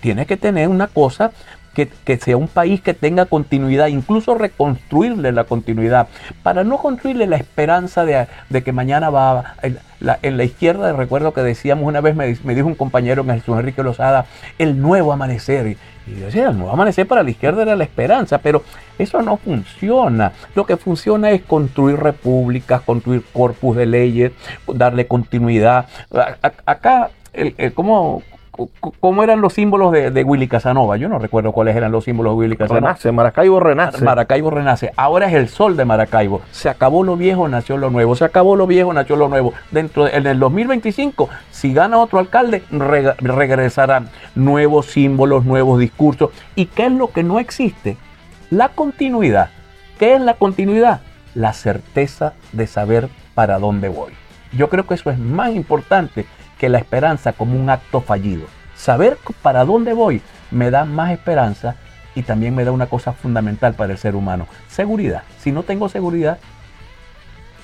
Tienes 0.00 0.26
que 0.26 0.36
tener 0.36 0.68
una 0.68 0.86
cosa 0.86 1.32
que, 1.74 2.18
sea 2.18 2.36
un 2.36 2.48
país 2.48 2.80
que 2.82 2.94
tenga 2.94 3.26
continuidad, 3.26 3.86
incluso 3.86 4.34
reconstruirle 4.34 5.32
la 5.32 5.44
continuidad, 5.44 6.08
para 6.42 6.64
no 6.64 6.78
construirle 6.78 7.26
la 7.26 7.36
esperanza 7.36 8.04
de, 8.04 8.26
que 8.62 8.72
mañana 8.72 9.10
va 9.10 9.54
en 9.62 9.78
la, 10.00 10.18
en 10.22 10.36
la, 10.36 10.44
izquierda. 10.44 10.92
Recuerdo 10.92 11.32
que 11.32 11.40
decíamos 11.40 11.86
una 11.86 12.00
vez, 12.00 12.14
me, 12.14 12.54
dijo 12.54 12.66
un 12.66 12.74
compañero, 12.74 13.24
Jesús 13.24 13.58
Enrique 13.58 13.82
Lozada, 13.82 14.26
el 14.58 14.80
nuevo 14.80 15.12
amanecer. 15.12 15.76
Y 16.06 16.18
yo 16.18 16.26
decía, 16.26 16.48
el 16.48 16.56
nuevo 16.56 16.72
amanecer 16.72 17.06
para 17.06 17.22
la 17.22 17.30
izquierda 17.30 17.62
era 17.62 17.76
la 17.76 17.84
esperanza, 17.84 18.38
pero 18.38 18.62
eso 18.98 19.22
no 19.22 19.36
funciona. 19.36 20.32
Lo 20.54 20.66
que 20.66 20.76
funciona 20.76 21.30
es 21.30 21.42
construir 21.42 21.98
repúblicas, 21.98 22.82
construir 22.82 23.22
corpus 23.32 23.76
de 23.76 23.86
leyes, 23.86 24.32
darle 24.66 25.06
continuidad. 25.06 25.86
Acá, 26.66 27.10
el, 27.32 27.72
¿cómo, 27.74 28.22
¿Cómo 29.00 29.22
eran 29.22 29.40
los 29.40 29.54
símbolos 29.54 29.92
de, 29.92 30.24
Willy 30.24 30.46
Casanova? 30.46 30.98
Yo 30.98 31.08
no 31.08 31.18
recuerdo 31.18 31.52
cuáles 31.52 31.74
eran 31.74 31.90
los 31.90 32.04
símbolos 32.04 32.34
de 32.34 32.36
Willy 32.36 32.56
Casanova. 32.56 32.88
Renace, 32.88 33.10
Maracaibo 33.10 33.60
renace. 33.60 34.04
Maracaibo 34.04 34.50
renace. 34.50 34.92
Ahora 34.96 35.26
es 35.26 35.32
el 35.32 35.48
sol 35.48 35.76
de 35.76 35.86
Maracaibo. 35.86 36.42
Se 36.50 36.68
acabó 36.68 37.02
lo 37.02 37.16
viejo, 37.16 37.48
nació 37.48 37.78
lo 37.78 37.88
nuevo. 37.88 38.14
Se 38.14 38.26
acabó 38.26 38.54
lo 38.54 38.66
viejo, 38.66 38.92
nació 38.92 39.16
lo 39.16 39.28
nuevo. 39.28 39.54
Dentro 39.70 40.04
de, 40.04 40.16
en 40.16 40.26
el 40.26 40.38
2025, 40.38 41.30
si 41.50 41.72
gana 41.72 41.96
otro 41.96 42.18
alcalde, 42.18 42.62
regresarán 42.70 44.10
nuevos 44.34 44.86
símbolos, 44.86 45.46
nuevos 45.46 45.78
discursos. 45.78 46.30
¿Y 46.54 46.66
qué 46.66 46.86
es 46.86 46.92
lo 46.92 47.10
que 47.10 47.22
no 47.22 47.38
existe? 47.38 47.96
La 48.50 48.68
continuidad. 48.68 49.48
¿Qué 49.98 50.14
es 50.14 50.20
la 50.20 50.34
continuidad? 50.34 51.00
La 51.34 51.54
certeza 51.54 52.34
de 52.52 52.66
saber 52.66 53.08
para 53.34 53.58
dónde 53.58 53.88
voy. 53.88 54.12
Yo 54.52 54.68
creo 54.68 54.86
que 54.86 54.92
eso 54.92 55.10
es 55.10 55.18
más 55.18 55.54
importante 55.54 56.26
que 56.62 56.68
la 56.68 56.78
esperanza 56.78 57.32
como 57.32 57.58
un 57.58 57.68
acto 57.70 58.00
fallido. 58.00 58.44
Saber 58.76 59.18
para 59.42 59.64
dónde 59.64 59.94
voy 59.94 60.22
me 60.52 60.70
da 60.70 60.84
más 60.84 61.10
esperanza 61.10 61.74
y 62.14 62.22
también 62.22 62.54
me 62.54 62.64
da 62.64 62.70
una 62.70 62.86
cosa 62.86 63.12
fundamental 63.12 63.74
para 63.74 63.94
el 63.94 63.98
ser 63.98 64.14
humano, 64.14 64.46
seguridad. 64.68 65.24
Si 65.40 65.50
no 65.50 65.64
tengo 65.64 65.88
seguridad, 65.88 66.38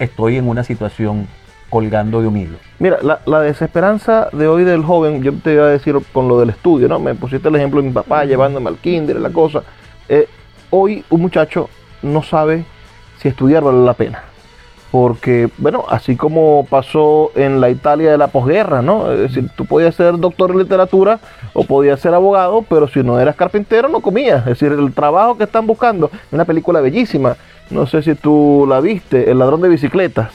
estoy 0.01 0.37
en 0.37 0.49
una 0.49 0.65
situación 0.65 1.29
colgando 1.71 2.21
de 2.21 2.27
un 2.27 2.39
hilo. 2.39 2.59
Mira, 2.81 2.99
la, 3.25 3.41
desesperanza 3.41 4.31
de 4.33 4.49
hoy 4.49 4.65
del 4.65 4.83
joven, 4.83 5.23
yo 5.23 5.33
te 5.33 5.53
iba 5.53 5.67
a 5.67 5.69
decir 5.69 5.95
con 6.13 6.27
lo 6.27 6.41
del 6.41 6.51
estudio, 6.51 6.89
¿no? 6.89 6.99
Me 6.99 7.15
pusiste 7.15 7.49
el 7.49 7.55
ejemplo 7.55 7.81
de 7.81 7.87
mi 7.87 7.95
papá 7.95 8.25
llevándome 8.25 8.69
al 8.69 8.79
kinder, 8.79 9.21
la 9.21 9.31
cosa. 9.31 9.63
Eh, 10.09 10.27
hoy 10.71 11.05
un 11.09 11.21
muchacho 11.21 11.71
no 12.03 12.25
sabe 12.25 12.65
si 13.19 13.29
estudiar 13.29 13.63
vale 13.63 13.85
la 13.85 13.95
pena 13.95 14.28
porque, 14.91 15.51
bueno, 15.59 15.85
así 15.89 16.17
como 16.17 16.67
pasó 16.69 17.31
en 17.35 17.61
la 17.61 17.69
Italia 17.69 18.11
de 18.11 18.19
la 18.19 18.29
posguerra, 18.29 18.81
¿no? 18.81 19.13
Es 19.13 19.21
decir, 19.21 19.51
tú 19.55 19.67
podías 19.67 19.95
ser 19.95 20.19
doctor 20.19 20.51
en 20.51 20.59
literatura 20.59 21.21
o 21.53 21.65
podías 21.65 22.01
ser 22.01 22.15
abogado, 22.15 22.63
pero 22.63 22.89
si 22.89 23.03
no 23.03 23.21
eras 23.21 23.37
carpintero 23.37 23.89
no 23.89 24.01
comías. 24.01 24.41
Es 24.41 24.59
decir, 24.59 24.73
el 24.73 24.93
trabajo 24.95 25.37
que 25.37 25.45
están 25.45 25.67
buscando, 25.67 26.11
una 26.33 26.47
película 26.47 26.81
bellísima, 26.81 27.37
no 27.71 27.87
sé 27.87 28.03
si 28.03 28.15
tú 28.15 28.67
la 28.69 28.81
viste, 28.81 29.31
El 29.31 29.39
ladrón 29.39 29.61
de 29.61 29.69
bicicletas. 29.69 30.33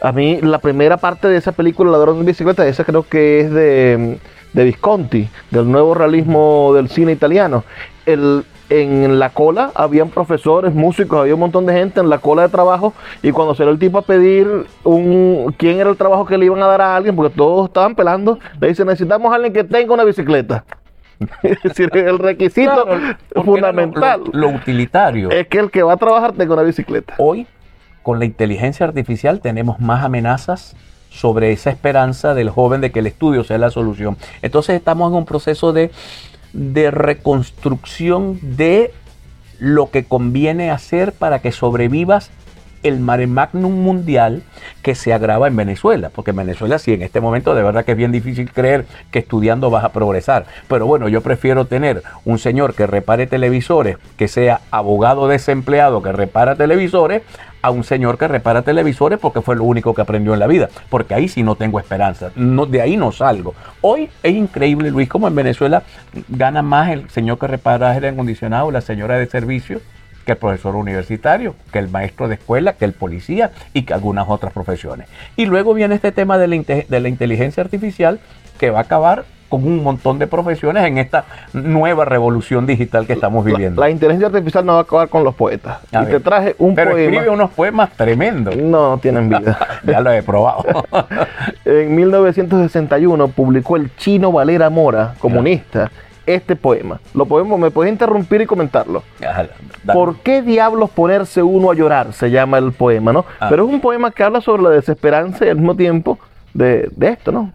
A 0.00 0.12
mí 0.12 0.40
la 0.40 0.58
primera 0.58 0.98
parte 0.98 1.26
de 1.26 1.38
esa 1.38 1.52
película, 1.52 1.88
El 1.88 1.92
ladrón 1.92 2.20
de 2.20 2.26
bicicletas, 2.26 2.66
esa 2.66 2.84
creo 2.84 3.02
que 3.02 3.40
es 3.40 3.50
de, 3.50 4.18
de 4.52 4.64
Visconti, 4.64 5.28
del 5.50 5.70
nuevo 5.70 5.94
realismo 5.94 6.72
del 6.74 6.88
cine 6.88 7.10
italiano. 7.10 7.64
El, 8.04 8.44
en 8.68 9.18
la 9.18 9.30
cola 9.30 9.70
habían 9.74 10.08
profesores, 10.08 10.74
músicos, 10.74 11.20
había 11.20 11.34
un 11.34 11.40
montón 11.40 11.66
de 11.66 11.72
gente 11.72 12.00
en 12.00 12.08
la 12.08 12.18
cola 12.18 12.42
de 12.42 12.48
trabajo 12.48 12.92
y 13.22 13.30
cuando 13.32 13.54
salió 13.54 13.72
el 13.72 13.78
tipo 13.78 13.98
a 13.98 14.02
pedir 14.02 14.66
un 14.84 15.54
quién 15.56 15.78
era 15.78 15.90
el 15.90 15.96
trabajo 15.96 16.26
que 16.26 16.36
le 16.36 16.46
iban 16.46 16.62
a 16.62 16.66
dar 16.66 16.80
a 16.80 16.96
alguien, 16.96 17.14
porque 17.14 17.34
todos 17.34 17.68
estaban 17.68 17.94
pelando, 17.94 18.38
le 18.60 18.68
dicen 18.68 18.86
necesitamos 18.86 19.32
a 19.32 19.36
alguien 19.36 19.52
que 19.52 19.64
tenga 19.64 19.94
una 19.94 20.04
bicicleta. 20.04 20.64
es 21.42 21.62
decir, 21.62 21.90
el 21.96 22.18
requisito 22.18 22.86
fundamental, 23.42 24.22
lo, 24.32 24.48
utilitario, 24.48 25.30
es 25.30 25.46
que 25.46 25.58
el 25.58 25.70
que 25.70 25.82
va 25.82 25.94
a 25.94 25.96
trabajar 25.96 26.32
tenga 26.32 26.54
una 26.54 26.62
bicicleta. 26.62 27.14
Hoy, 27.18 27.46
con 28.02 28.18
la 28.18 28.24
inteligencia 28.24 28.86
artificial, 28.86 29.40
tenemos 29.40 29.80
más 29.80 30.04
amenazas 30.04 30.76
sobre 31.08 31.52
esa 31.52 31.70
esperanza 31.70 32.34
del 32.34 32.50
joven 32.50 32.82
de 32.82 32.92
que 32.92 32.98
el 32.98 33.06
estudio 33.06 33.42
sea 33.44 33.56
la 33.56 33.70
solución. 33.70 34.16
Entonces 34.42 34.76
estamos 34.76 35.10
en 35.10 35.18
un 35.18 35.24
proceso 35.24 35.72
de 35.72 35.90
de 36.56 36.90
reconstrucción 36.90 38.38
de 38.56 38.92
lo 39.58 39.90
que 39.90 40.04
conviene 40.04 40.70
hacer 40.70 41.12
para 41.12 41.40
que 41.40 41.52
sobrevivas 41.52 42.30
el 42.82 43.00
mare 43.00 43.26
magnum 43.26 43.72
mundial 43.72 44.42
que 44.82 44.94
se 44.94 45.12
agrava 45.12 45.48
en 45.48 45.56
Venezuela, 45.56 46.10
porque 46.14 46.30
en 46.30 46.36
Venezuela 46.36 46.78
sí, 46.78 46.92
en 46.92 47.02
este 47.02 47.20
momento 47.20 47.54
de 47.54 47.62
verdad 47.62 47.84
que 47.84 47.92
es 47.92 47.98
bien 47.98 48.12
difícil 48.12 48.50
creer 48.52 48.86
que 49.10 49.18
estudiando 49.18 49.70
vas 49.70 49.84
a 49.84 49.92
progresar, 49.92 50.46
pero 50.68 50.86
bueno, 50.86 51.08
yo 51.08 51.20
prefiero 51.20 51.66
tener 51.66 52.02
un 52.24 52.38
señor 52.38 52.74
que 52.74 52.86
repare 52.86 53.26
televisores, 53.26 53.96
que 54.16 54.28
sea 54.28 54.60
abogado 54.70 55.28
desempleado 55.28 56.02
que 56.02 56.12
repara 56.12 56.54
televisores, 56.54 57.22
a 57.66 57.70
un 57.70 57.82
señor 57.82 58.16
que 58.16 58.28
repara 58.28 58.62
televisores 58.62 59.18
porque 59.18 59.40
fue 59.40 59.56
lo 59.56 59.64
único 59.64 59.92
que 59.92 60.00
aprendió 60.00 60.34
en 60.34 60.38
la 60.38 60.46
vida, 60.46 60.68
porque 60.88 61.14
ahí 61.14 61.26
sí 61.26 61.42
no 61.42 61.56
tengo 61.56 61.80
esperanza, 61.80 62.30
no, 62.36 62.64
de 62.64 62.80
ahí 62.80 62.96
no 62.96 63.10
salgo. 63.10 63.56
Hoy 63.80 64.08
es 64.22 64.34
increíble, 64.36 64.92
Luis, 64.92 65.08
como 65.08 65.26
en 65.26 65.34
Venezuela 65.34 65.82
gana 66.28 66.62
más 66.62 66.90
el 66.90 67.10
señor 67.10 67.40
que 67.40 67.48
repara 67.48 67.90
aire 67.90 68.10
acondicionado, 68.10 68.70
la 68.70 68.82
señora 68.82 69.18
de 69.18 69.26
servicio, 69.26 69.80
que 70.24 70.32
el 70.32 70.38
profesor 70.38 70.76
universitario, 70.76 71.56
que 71.72 71.80
el 71.80 71.88
maestro 71.88 72.28
de 72.28 72.36
escuela, 72.36 72.74
que 72.74 72.84
el 72.84 72.92
policía 72.92 73.50
y 73.74 73.82
que 73.82 73.94
algunas 73.94 74.28
otras 74.28 74.52
profesiones. 74.52 75.08
Y 75.36 75.46
luego 75.46 75.74
viene 75.74 75.96
este 75.96 76.12
tema 76.12 76.38
de 76.38 76.46
la, 76.46 76.62
de 76.88 77.00
la 77.00 77.08
inteligencia 77.08 77.64
artificial 77.64 78.20
que 78.60 78.70
va 78.70 78.78
a 78.78 78.82
acabar 78.82 79.24
con 79.48 79.64
un 79.64 79.82
montón 79.82 80.18
de 80.18 80.26
profesiones 80.26 80.84
en 80.84 80.98
esta 80.98 81.24
nueva 81.52 82.04
revolución 82.04 82.66
digital 82.66 83.06
que 83.06 83.14
estamos 83.14 83.44
viviendo. 83.44 83.80
La, 83.80 83.90
inteligencia 83.90 84.28
artificial 84.28 84.64
no 84.64 84.74
va 84.74 84.78
a 84.80 84.82
acabar 84.82 85.08
con 85.08 85.24
los 85.24 85.34
poetas. 85.34 85.78
y 85.92 86.06
te 86.06 86.20
traje 86.20 86.54
un 86.58 86.74
Pero 86.74 86.96
escribe 86.96 87.30
unos 87.30 87.50
poemas 87.50 87.90
tremendos. 87.96 88.56
No, 88.56 88.90
no 88.90 88.98
tienen 88.98 89.28
vida. 89.30 89.58
ya 89.84 90.00
lo 90.00 90.10
he 90.12 90.22
probado. 90.22 90.64
en 91.64 91.94
1961 91.94 93.28
publicó 93.28 93.76
el 93.76 93.94
chino 93.96 94.32
Valera 94.32 94.70
Mora, 94.70 95.14
comunista 95.18 95.90
este 96.26 96.56
poema. 96.56 97.00
Lo 97.14 97.24
podemos, 97.24 97.58
me 97.58 97.70
puedes 97.70 97.92
interrumpir 97.92 98.40
y 98.40 98.46
comentarlo. 98.46 99.02
¿Por 99.92 100.16
qué 100.16 100.42
diablos 100.42 100.90
ponerse 100.90 101.42
uno 101.42 101.70
a 101.70 101.74
llorar? 101.74 102.12
Se 102.12 102.30
llama 102.30 102.58
el 102.58 102.72
poema, 102.72 103.12
¿no? 103.12 103.24
Ah. 103.38 103.46
Pero 103.48 103.66
es 103.66 103.72
un 103.72 103.80
poema 103.80 104.10
que 104.10 104.24
habla 104.24 104.40
sobre 104.40 104.64
la 104.64 104.70
desesperanza 104.70 105.46
y 105.46 105.50
al 105.50 105.56
mismo 105.56 105.76
tiempo 105.76 106.18
de, 106.52 106.90
de 106.96 107.08
esto, 107.10 107.30
¿no? 107.30 107.52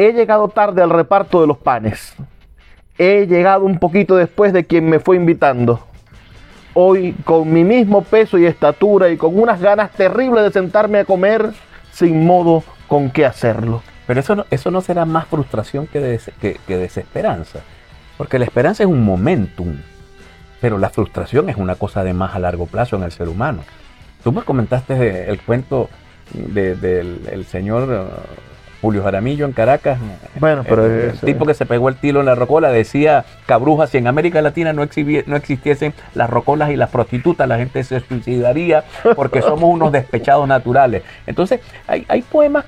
He 0.00 0.12
llegado 0.12 0.46
tarde 0.46 0.80
al 0.80 0.90
reparto 0.90 1.40
de 1.40 1.48
los 1.48 1.58
panes. 1.58 2.14
He 2.98 3.26
llegado 3.26 3.64
un 3.64 3.80
poquito 3.80 4.14
después 4.14 4.52
de 4.52 4.64
quien 4.64 4.88
me 4.88 5.00
fue 5.00 5.16
invitando. 5.16 5.80
Hoy, 6.72 7.16
con 7.24 7.52
mi 7.52 7.64
mismo 7.64 8.02
peso 8.02 8.38
y 8.38 8.46
estatura 8.46 9.08
y 9.10 9.16
con 9.16 9.36
unas 9.36 9.60
ganas 9.60 9.90
terribles 9.90 10.44
de 10.44 10.52
sentarme 10.52 11.00
a 11.00 11.04
comer, 11.04 11.50
sin 11.90 12.24
modo 12.24 12.62
con 12.86 13.10
qué 13.10 13.26
hacerlo. 13.26 13.82
Pero 14.06 14.20
eso 14.20 14.36
no, 14.36 14.46
eso 14.52 14.70
no 14.70 14.80
será 14.82 15.04
más 15.04 15.26
frustración 15.26 15.88
que, 15.88 16.20
desesperanza. 16.68 17.58
Porque 18.16 18.38
la 18.38 18.44
esperanza 18.44 18.84
es 18.84 18.88
un 18.88 19.04
momentum, 19.04 19.78
pero 20.60 20.78
la 20.78 20.90
frustración 20.90 21.50
es 21.50 21.56
una 21.56 21.74
cosa 21.74 22.04
de 22.04 22.12
más 22.12 22.36
a 22.36 22.38
largo 22.38 22.66
plazo 22.66 22.94
en 22.94 23.02
el 23.02 23.10
ser 23.10 23.28
humano. 23.28 23.64
Tú 24.22 24.30
me 24.30 24.42
comentaste 24.42 25.28
el 25.28 25.40
cuento 25.40 25.90
del 26.32 27.44
señor 27.48 28.10
Julio 28.80 29.02
Jaramillo 29.02 29.44
en 29.44 29.52
Caracas. 29.52 29.98
Bueno, 30.38 30.64
pero 30.68 30.86
el, 30.86 31.18
tipo 31.18 31.46
que 31.46 31.54
se 31.54 31.66
pegó 31.66 31.88
el 31.88 31.96
tiro 31.96 32.20
en 32.20 32.26
la 32.26 32.34
rocola 32.34 32.70
decía, 32.70 33.24
cabruja, 33.46 33.86
si 33.86 33.98
en 33.98 34.06
América 34.06 34.40
Latina 34.40 34.72
no, 34.72 34.86
no 35.26 35.36
existiesen 35.36 35.94
las 36.14 36.30
rocolas 36.30 36.70
y 36.70 36.76
las 36.76 36.90
prostitutas, 36.90 37.48
la 37.48 37.58
gente 37.58 37.82
se 37.84 38.00
suicidaría 38.00 38.84
porque 39.16 39.42
somos 39.42 39.64
unos 39.64 39.90
despechados 39.92 40.46
naturales. 40.46 41.02
Entonces, 41.26 41.60
hay, 41.86 42.06
hay 42.08 42.22
poemas 42.22 42.64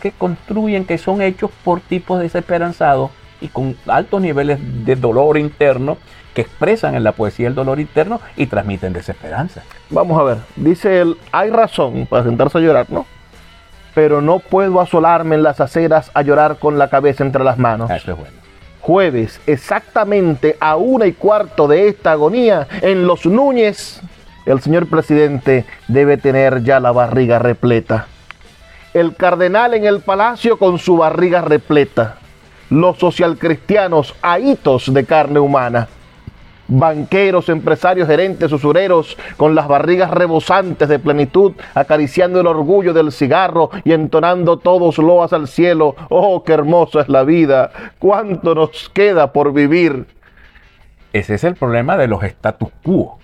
que 0.00 0.12
construyen, 0.12 0.84
que 0.84 0.98
son 0.98 1.22
hechos 1.22 1.50
por 1.62 1.80
tipos 1.80 2.20
desesperanzados 2.20 3.10
y 3.40 3.48
con 3.48 3.76
altos 3.86 4.20
niveles 4.20 4.58
de 4.84 4.96
dolor 4.96 5.36
interno 5.38 5.98
que 6.34 6.42
expresan 6.42 6.94
en 6.94 7.04
la 7.04 7.12
poesía 7.12 7.48
el 7.48 7.54
dolor 7.54 7.80
interno 7.80 8.20
y 8.36 8.46
transmiten 8.46 8.92
desesperanza. 8.92 9.62
Vamos 9.90 10.20
a 10.20 10.24
ver, 10.24 10.38
dice 10.56 11.00
él, 11.00 11.16
hay 11.32 11.50
razón 11.50 12.06
para 12.06 12.24
sentarse 12.24 12.58
a 12.58 12.60
llorar, 12.60 12.86
¿no? 12.90 13.06
Pero 13.94 14.20
no 14.20 14.38
puedo 14.40 14.80
asolarme 14.80 15.36
en 15.36 15.42
las 15.42 15.60
aceras 15.60 16.10
a 16.14 16.22
llorar 16.22 16.58
con 16.58 16.78
la 16.78 16.88
cabeza 16.88 17.24
entre 17.24 17.44
las 17.44 17.58
manos. 17.58 17.90
Eso 17.90 18.12
es 18.12 18.16
bueno. 18.18 18.34
Jueves, 18.80 19.40
exactamente 19.46 20.56
a 20.60 20.76
una 20.76 21.06
y 21.06 21.12
cuarto 21.12 21.68
de 21.68 21.88
esta 21.88 22.12
agonía, 22.12 22.66
en 22.82 23.06
Los 23.06 23.24
Núñez, 23.24 24.02
el 24.44 24.60
señor 24.60 24.88
presidente 24.88 25.64
debe 25.88 26.18
tener 26.18 26.62
ya 26.62 26.80
la 26.80 26.92
barriga 26.92 27.38
repleta. 27.38 28.06
El 28.92 29.16
cardenal 29.16 29.74
en 29.74 29.86
el 29.86 30.00
palacio 30.00 30.58
con 30.58 30.78
su 30.78 30.98
barriga 30.98 31.40
repleta 31.40 32.16
los 32.70 32.98
socialcristianos 32.98 34.14
ahitos 34.22 34.92
de 34.92 35.04
carne 35.04 35.40
humana. 35.40 35.88
Banqueros, 36.66 37.48
empresarios, 37.48 38.08
gerentes, 38.08 38.50
usureros, 38.50 39.16
con 39.36 39.54
las 39.54 39.68
barrigas 39.68 40.10
rebosantes 40.10 40.88
de 40.88 40.98
plenitud, 40.98 41.52
acariciando 41.74 42.40
el 42.40 42.46
orgullo 42.46 42.92
del 42.92 43.12
cigarro 43.12 43.70
y 43.84 43.92
entonando 43.92 44.58
todos 44.58 44.98
loas 44.98 45.32
al 45.32 45.48
cielo. 45.48 45.94
Oh, 46.08 46.42
qué 46.42 46.52
hermosa 46.52 47.02
es 47.02 47.08
la 47.08 47.24
vida, 47.24 47.70
cuánto 47.98 48.54
nos 48.54 48.88
queda 48.88 49.32
por 49.32 49.52
vivir. 49.52 50.06
Ese 51.12 51.34
es 51.34 51.44
el 51.44 51.54
problema 51.54 51.96
de 51.96 52.08
los 52.08 52.22
status 52.24 52.70
quo 52.82 53.18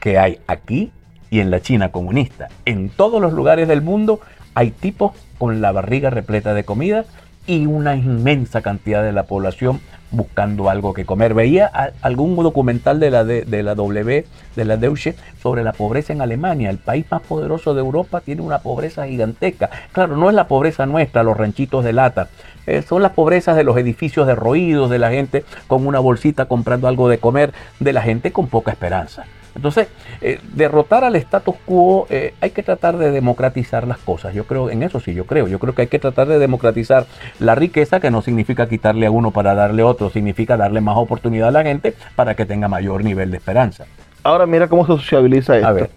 que 0.00 0.18
hay 0.18 0.40
aquí 0.46 0.92
y 1.30 1.40
en 1.40 1.50
la 1.50 1.60
China 1.60 1.92
comunista. 1.92 2.48
En 2.64 2.90
todos 2.90 3.22
los 3.22 3.32
lugares 3.32 3.68
del 3.68 3.80
mundo 3.80 4.20
hay 4.54 4.70
tipos 4.70 5.12
con 5.38 5.60
la 5.60 5.72
barriga 5.72 6.10
repleta 6.10 6.52
de 6.52 6.64
comida 6.64 7.04
y 7.46 7.66
una 7.66 7.96
inmensa 7.96 8.62
cantidad 8.62 9.02
de 9.02 9.12
la 9.12 9.24
población 9.24 9.80
buscando 10.10 10.70
algo 10.70 10.92
que 10.94 11.04
comer. 11.04 11.34
Veía 11.34 11.66
algún 12.02 12.36
documental 12.36 13.00
de 13.00 13.10
la, 13.10 13.24
de, 13.24 13.62
la 13.62 13.74
W, 13.74 14.26
de 14.54 14.64
la 14.64 14.76
Deutsche, 14.76 15.14
sobre 15.42 15.64
la 15.64 15.72
pobreza 15.72 16.12
en 16.12 16.20
Alemania. 16.20 16.70
El 16.70 16.78
país 16.78 17.06
más 17.10 17.22
poderoso 17.22 17.74
de 17.74 17.80
Europa 17.80 18.20
tiene 18.20 18.42
una 18.42 18.58
pobreza 18.58 19.06
gigantesca. 19.06 19.70
Claro, 19.92 20.16
no 20.16 20.28
es 20.28 20.36
la 20.36 20.48
pobreza 20.48 20.86
nuestra, 20.86 21.22
los 21.22 21.36
ranchitos 21.36 21.84
de 21.84 21.92
lata. 21.92 22.28
Eh, 22.66 22.82
son 22.82 23.02
las 23.02 23.12
pobrezas 23.12 23.56
de 23.56 23.64
los 23.64 23.76
edificios 23.76 24.26
derroídos, 24.26 24.90
de 24.90 24.98
la 24.98 25.10
gente 25.10 25.44
con 25.66 25.86
una 25.86 25.98
bolsita 25.98 26.44
comprando 26.44 26.86
algo 26.86 27.08
de 27.08 27.18
comer, 27.18 27.52
de 27.80 27.92
la 27.92 28.02
gente 28.02 28.32
con 28.32 28.46
poca 28.46 28.70
esperanza. 28.70 29.24
Entonces, 29.54 29.88
eh, 30.20 30.40
derrotar 30.54 31.04
al 31.04 31.16
status 31.16 31.54
quo, 31.64 32.06
eh, 32.10 32.34
hay 32.40 32.50
que 32.50 32.62
tratar 32.62 32.96
de 32.96 33.10
democratizar 33.10 33.86
las 33.86 33.98
cosas. 33.98 34.34
Yo 34.34 34.44
creo, 34.44 34.70
en 34.70 34.82
eso 34.82 35.00
sí, 35.00 35.14
yo 35.14 35.26
creo. 35.26 35.48
Yo 35.48 35.58
creo 35.58 35.74
que 35.74 35.82
hay 35.82 35.88
que 35.88 35.98
tratar 35.98 36.28
de 36.28 36.38
democratizar 36.38 37.06
la 37.38 37.54
riqueza, 37.54 38.00
que 38.00 38.10
no 38.10 38.22
significa 38.22 38.68
quitarle 38.68 39.06
a 39.06 39.10
uno 39.10 39.30
para 39.30 39.54
darle 39.54 39.82
a 39.82 39.86
otro, 39.86 40.10
significa 40.10 40.56
darle 40.56 40.80
más 40.80 40.96
oportunidad 40.96 41.48
a 41.48 41.52
la 41.52 41.62
gente 41.62 41.94
para 42.16 42.34
que 42.34 42.46
tenga 42.46 42.68
mayor 42.68 43.04
nivel 43.04 43.30
de 43.30 43.36
esperanza. 43.36 43.84
Ahora 44.22 44.46
mira 44.46 44.68
cómo 44.68 44.86
se 44.86 44.92
sociabiliza 44.92 45.56
esto. 45.56 45.68
A 45.68 45.72
ver. 45.72 45.90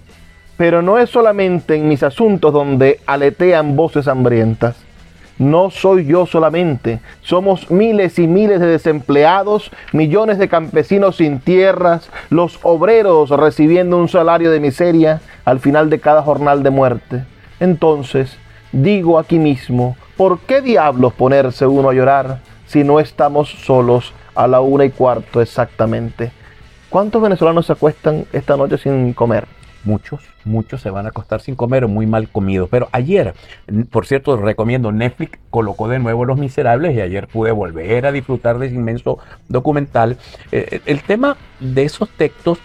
Pero 0.57 0.81
no 0.81 0.97
es 0.97 1.09
solamente 1.09 1.75
en 1.75 1.87
mis 1.87 2.01
asuntos 2.01 2.53
donde 2.53 2.99
aletean 3.05 3.75
voces 3.75 4.07
hambrientas. 4.07 4.84
No 5.37 5.69
soy 5.69 6.05
yo 6.05 6.25
solamente, 6.25 7.01
somos 7.21 7.69
miles 7.69 8.19
y 8.19 8.27
miles 8.27 8.61
de 8.61 8.67
desempleados, 8.67 9.69
millones 9.91 10.37
de 10.37 10.47
campesinos 10.47 11.17
sin 11.17 11.39
tierras, 11.39 12.09
los 12.29 12.57
obreros 12.63 13.31
recibiendo 13.31 13.97
un 13.97 14.07
salario 14.07 14.49
de 14.49 14.61
miseria 14.61 15.19
al 15.43 15.59
final 15.59 15.89
de 15.89 15.99
cada 15.99 16.21
jornal 16.21 16.63
de 16.63 16.69
muerte. 16.69 17.25
Entonces, 17.59 18.37
digo 18.71 19.19
aquí 19.19 19.37
mismo, 19.37 19.97
¿por 20.15 20.39
qué 20.39 20.61
diablos 20.61 21.13
ponerse 21.13 21.67
uno 21.67 21.89
a 21.89 21.93
llorar 21.93 22.39
si 22.65 22.85
no 22.85 23.01
estamos 23.01 23.49
solos 23.49 24.13
a 24.35 24.47
la 24.47 24.61
una 24.61 24.85
y 24.85 24.91
cuarto 24.91 25.41
exactamente? 25.41 26.31
¿Cuántos 26.89 27.21
venezolanos 27.21 27.65
se 27.65 27.73
acuestan 27.73 28.25
esta 28.31 28.55
noche 28.55 28.77
sin 28.77 29.11
comer? 29.11 29.45
Muchos, 29.85 30.21
muchos 30.43 30.81
se 30.81 30.89
van 30.89 31.05
a 31.05 31.09
acostar 31.09 31.41
sin 31.41 31.55
comer 31.55 31.85
o 31.85 31.87
muy 31.87 32.05
mal 32.05 32.29
comidos. 32.29 32.69
Pero 32.69 32.89
ayer, 32.91 33.33
por 33.91 34.05
cierto, 34.05 34.37
recomiendo 34.37 34.91
Netflix, 34.91 35.39
colocó 35.49 35.87
de 35.87 35.99
nuevo 35.99 36.25
Los 36.25 36.37
Miserables 36.37 36.95
y 36.95 37.01
ayer 37.01 37.27
pude 37.27 37.51
volver 37.51 38.05
a 38.05 38.11
disfrutar 38.11 38.59
de 38.59 38.67
ese 38.67 38.75
inmenso 38.75 39.19
documental. 39.47 40.17
Eh, 40.51 40.81
el 40.85 41.01
tema 41.03 41.37
de 41.59 41.83
esos 41.83 42.09
textos 42.09 42.59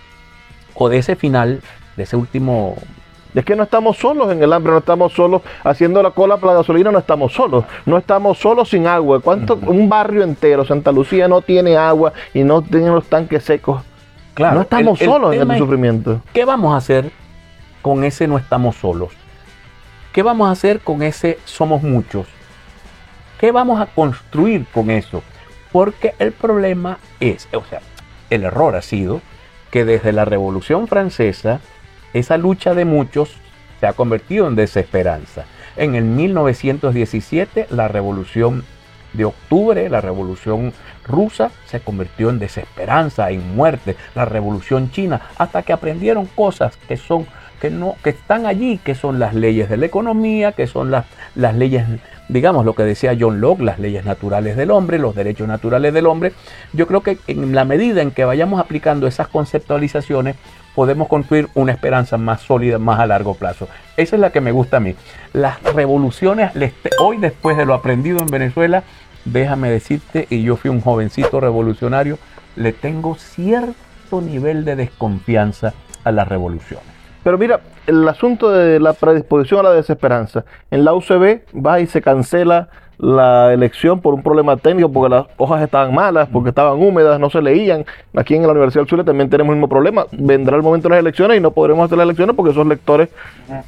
o 0.75 0.89
de 0.89 0.99
ese 0.99 1.17
final, 1.17 1.61
de 1.97 2.03
ese 2.03 2.17
último 2.17 2.77
es 3.35 3.45
que 3.45 3.55
no 3.55 3.63
estamos 3.63 3.97
solos 3.97 4.33
en 4.33 4.43
el 4.43 4.53
hambre, 4.53 4.73
no 4.73 4.79
estamos 4.79 5.13
solos 5.13 5.43
haciendo 5.63 6.03
la 6.03 6.11
cola 6.11 6.39
para 6.39 6.55
la 6.55 6.59
gasolina, 6.61 6.91
no 6.91 6.99
estamos 6.99 7.33
solos. 7.33 7.65
No 7.87 7.97
estamos 7.97 8.39
solos 8.39 8.71
sin 8.71 8.87
agua. 8.87 9.21
¿Cuánto? 9.21 9.55
Un 9.55 9.89
barrio 9.89 10.25
entero, 10.25 10.65
Santa 10.65 10.91
Lucía, 10.91 11.29
no 11.29 11.41
tiene 11.41 11.77
agua 11.77 12.13
y 12.35 12.43
no 12.43 12.63
tiene 12.63 12.89
los 12.89 13.07
tanques 13.07 13.45
secos 13.45 13.83
no 14.39 14.63
estamos 14.63 14.99
solos 14.99 15.35
en 15.35 15.51
el 15.51 15.59
sufrimiento. 15.59 16.21
¿Qué 16.33 16.45
vamos 16.45 16.75
a 16.75 16.79
hacer 16.79 17.11
con 17.83 18.05
ese 18.05 18.27
no 18.27 18.39
estamos 18.39 18.77
solos? 18.77 19.13
¿Qué 20.13 20.23
vamos 20.23 20.49
a 20.49 20.53
hacer 20.53 20.81
con 20.81 21.03
ese 21.03 21.39
somos 21.45 21.83
muchos? 21.83 22.27
¿Qué 23.39 23.53
vamos 23.53 23.81
a 23.81 23.87
construir 23.87 24.67
con 24.73 24.91
eso? 24.91 25.23
Porque 25.73 26.15
el 26.19 26.33
problema 26.33 26.99
es, 27.21 27.49
o 27.53 27.65
sea, 27.65 27.81
el 28.29 28.45
error 28.45 28.75
ha 28.75 28.83
sido 28.83 29.21
que 29.71 29.85
desde 29.85 30.13
la 30.13 30.25
Revolución 30.25 30.89
Francesa, 30.89 31.61
esa 32.13 32.37
lucha 32.37 32.75
de 32.75 32.85
muchos 32.85 33.37
se 33.79 33.87
ha 33.87 33.93
convertido 33.93 34.49
en 34.49 34.57
desesperanza. 34.57 35.45
En 35.77 35.95
el 35.95 36.05
1917, 36.05 37.69
la 37.71 37.89
Revolución 37.89 38.65
de 39.13 39.25
octubre, 39.25 39.89
la 39.89 40.01
revolución 40.01 40.73
rusa 41.11 41.51
se 41.67 41.81
convirtió 41.81 42.31
en 42.31 42.39
desesperanza, 42.39 43.31
en 43.31 43.55
muerte, 43.55 43.97
la 44.15 44.25
revolución 44.25 44.91
china, 44.91 45.21
hasta 45.39 45.63
que 45.63 45.73
aprendieron 45.73 46.27
cosas 46.27 46.77
que 46.89 46.97
son 46.97 47.27
que 47.61 47.71
no 47.71 47.97
que 48.03 48.11
están 48.11 48.47
allí, 48.47 48.79
que 48.79 48.95
son 48.95 49.19
las 49.19 49.35
leyes 49.35 49.69
de 49.69 49.77
la 49.77 49.87
economía, 49.87 50.53
que 50.53 50.67
son 50.67 50.91
las, 50.91 51.05
las 51.35 51.55
leyes, 51.55 51.85
digamos 52.29 52.65
lo 52.65 52.75
que 52.75 52.83
decía 52.85 53.17
John 53.19 53.41
Locke, 53.41 53.61
las 53.61 53.79
leyes 53.79 54.05
naturales 54.05 54.57
del 54.57 54.71
hombre, 54.71 54.99
los 54.99 55.15
derechos 55.15 55.47
naturales 55.47 55.93
del 55.93 56.07
hombre. 56.07 56.33
Yo 56.73 56.87
creo 56.87 57.03
que 57.03 57.19
en 57.27 57.55
la 57.55 57.65
medida 57.65 58.01
en 58.01 58.11
que 58.11 58.25
vayamos 58.25 58.59
aplicando 58.61 59.07
esas 59.07 59.29
conceptualizaciones, 59.29 60.37
podemos 60.75 61.09
construir 61.09 61.49
una 61.55 61.73
esperanza 61.73 62.17
más 62.17 62.41
sólida, 62.41 62.79
más 62.79 62.99
a 63.01 63.07
largo 63.07 63.35
plazo. 63.35 63.69
Esa 63.97 64.17
es 64.17 64.21
la 64.21 64.31
que 64.31 64.41
me 64.41 64.53
gusta 64.53 64.79
a 64.79 64.81
mí. 64.81 64.95
Las 65.33 65.63
revoluciones, 65.63 66.53
hoy 66.99 67.19
después 67.19 67.57
de 67.57 67.67
lo 67.67 67.75
aprendido 67.75 68.21
en 68.21 68.27
Venezuela, 68.27 68.85
déjame 69.25 69.71
decirte, 69.71 70.27
y 70.31 70.43
yo 70.43 70.57
fui 70.57 70.71
un 70.71 70.81
jovencito 70.81 71.41
revolucionario, 71.41 72.19
le 72.57 72.73
tengo 72.73 73.15
cierto 73.15 74.21
nivel 74.21 74.65
de 74.65 74.77
desconfianza 74.77 75.75
a 76.05 76.13
las 76.13 76.29
revoluciones. 76.29 76.87
Pero 77.23 77.37
mira, 77.37 77.61
el 77.87 78.09
asunto 78.09 78.51
de 78.51 78.81
la 78.81 78.95
predisposición 78.95 79.61
a 79.61 79.71
la 79.71 79.73
desesperanza. 79.73 80.45
En 80.71 80.85
la 80.85 80.95
UCB 80.95 81.41
va 81.55 81.81
y 81.81 81.87
se 81.87 82.01
cancela 82.01 82.69
la 82.99 83.53
elección 83.53 84.01
por 84.01 84.13
un 84.13 84.23
problema 84.23 84.57
técnico, 84.57 84.93
porque 84.93 85.15
las 85.15 85.27
hojas 85.39 85.63
estaban 85.63 85.95
malas, 85.95 86.29
porque 86.31 86.51
estaban 86.51 86.79
húmedas, 86.79 87.19
no 87.19 87.31
se 87.31 87.41
leían. 87.41 87.85
Aquí 88.15 88.35
en 88.35 88.43
la 88.43 88.53
Universidad 88.53 88.83
del 88.83 88.91
Sur 88.91 89.05
también 89.05 89.31
tenemos 89.31 89.53
el 89.53 89.57
mismo 89.57 89.69
problema. 89.69 90.07
Vendrá 90.13 90.57
el 90.57 90.63
momento 90.63 90.89
de 90.89 90.95
las 90.95 91.01
elecciones 91.01 91.39
y 91.39 91.41
no 91.41 91.51
podremos 91.51 91.87
hacer 91.87 91.99
las 91.99 92.05
elecciones 92.05 92.37
porque 92.37 92.53
esos 92.53 92.67
lectores, 92.67 93.09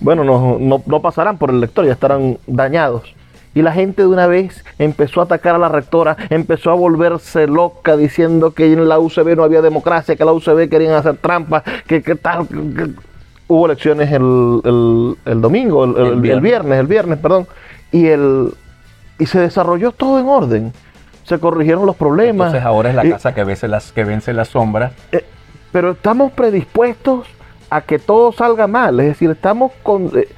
bueno, 0.01 0.25
no, 0.25 0.81
no 0.85 1.01
pasarán 1.01 1.39
por 1.39 1.51
el 1.51 1.61
lector, 1.61 1.87
ya 1.87 1.93
estarán 1.93 2.39
dañados. 2.47 3.15
Y 3.55 3.63
la 3.63 3.73
gente 3.73 4.03
de 4.03 4.09
una 4.09 4.27
vez 4.27 4.65
empezó 4.79 5.21
a 5.21 5.25
atacar 5.25 5.55
a 5.55 5.59
la 5.59 5.69
rectora, 5.69 6.17
empezó 6.31 6.71
a 6.71 6.75
volverse 6.75 7.47
loca 7.47 7.97
diciendo 7.97 8.53
que 8.53 8.73
en 8.73 8.89
la 8.89 8.99
UCB 8.99 9.37
no 9.37 9.45
había 9.45 9.61
democracia, 9.61 10.17
que 10.17 10.25
la 10.25 10.33
UCB 10.33 10.69
querían 10.71 10.95
hacer 10.95 11.17
trampas, 11.19 11.63
que, 11.87 12.01
tal. 12.01 12.47
Hubo 13.49 13.67
elecciones 13.67 14.11
el, 14.11 15.17
domingo, 15.41 15.85
el, 15.85 16.21
viernes. 16.21 16.81
el 16.81 16.87
viernes, 16.87 17.19
perdón, 17.19 17.47
y, 17.91 18.07
el, 18.07 18.55
y 19.19 19.27
se 19.27 19.41
desarrolló 19.41 19.93
todo 19.93 20.19
en 20.19 20.29
orden. 20.29 20.73
Se 21.25 21.39
corrigieron 21.39 21.87
los 21.87 21.97
problemas. 21.97 22.49
Entonces 22.49 22.67
ahora 22.67 22.91
es 22.91 22.97
la 22.97 23.09
casa 23.09 23.35
que 23.35 23.45
vence 23.45 23.69
las, 23.69 23.93
que 23.93 24.05
vence 24.05 24.33
las 24.33 24.49
sombras. 24.49 24.93
Eh, 25.13 25.25
pero 25.71 25.93
estamos 25.93 26.33
predispuestos 26.33 27.27
a 27.71 27.81
que 27.83 27.99
todo 27.99 28.33
salga 28.33 28.67
mal, 28.67 28.99
es 29.01 29.07
decir, 29.07 29.31
estamos 29.31 29.73
con... 29.83 30.11
Eh, 30.15 30.29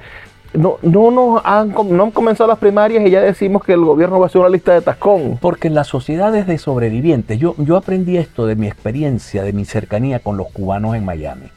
no, 0.53 0.77
no, 0.81 1.11
nos 1.11 1.41
han, 1.43 1.71
comenzado 2.11 2.47
las 2.47 2.59
primarias 2.59 3.05
y 3.05 3.09
ya 3.09 3.21
decimos 3.21 3.63
que 3.63 3.73
el 3.73 3.81
gobierno 3.81 4.19
va 4.19 4.25
a 4.25 4.27
hacer 4.27 4.41
una 4.41 4.49
lista 4.49 4.73
de 4.73 4.81
tascón. 4.81 5.37
Porque 5.41 5.69
las 5.69 5.87
sociedades 5.87 6.47
de 6.47 6.57
sobrevivientes, 6.57 7.39
yo, 7.39 7.55
yo 7.57 7.77
aprendí 7.77 8.17
esto 8.17 8.45
de 8.45 8.55
mi 8.55 8.67
experiencia, 8.67 9.43
de 9.43 9.53
mi 9.53 9.65
cercanía 9.65 10.19
con 10.19 10.37
los 10.37 10.47
cubanos 10.51 10.95
en 10.95 11.05
Miami. 11.05 11.47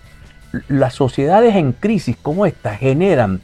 Las 0.68 0.94
sociedades 0.94 1.54
en 1.56 1.72
crisis 1.72 2.16
como 2.20 2.46
esta 2.46 2.74
generan 2.74 3.40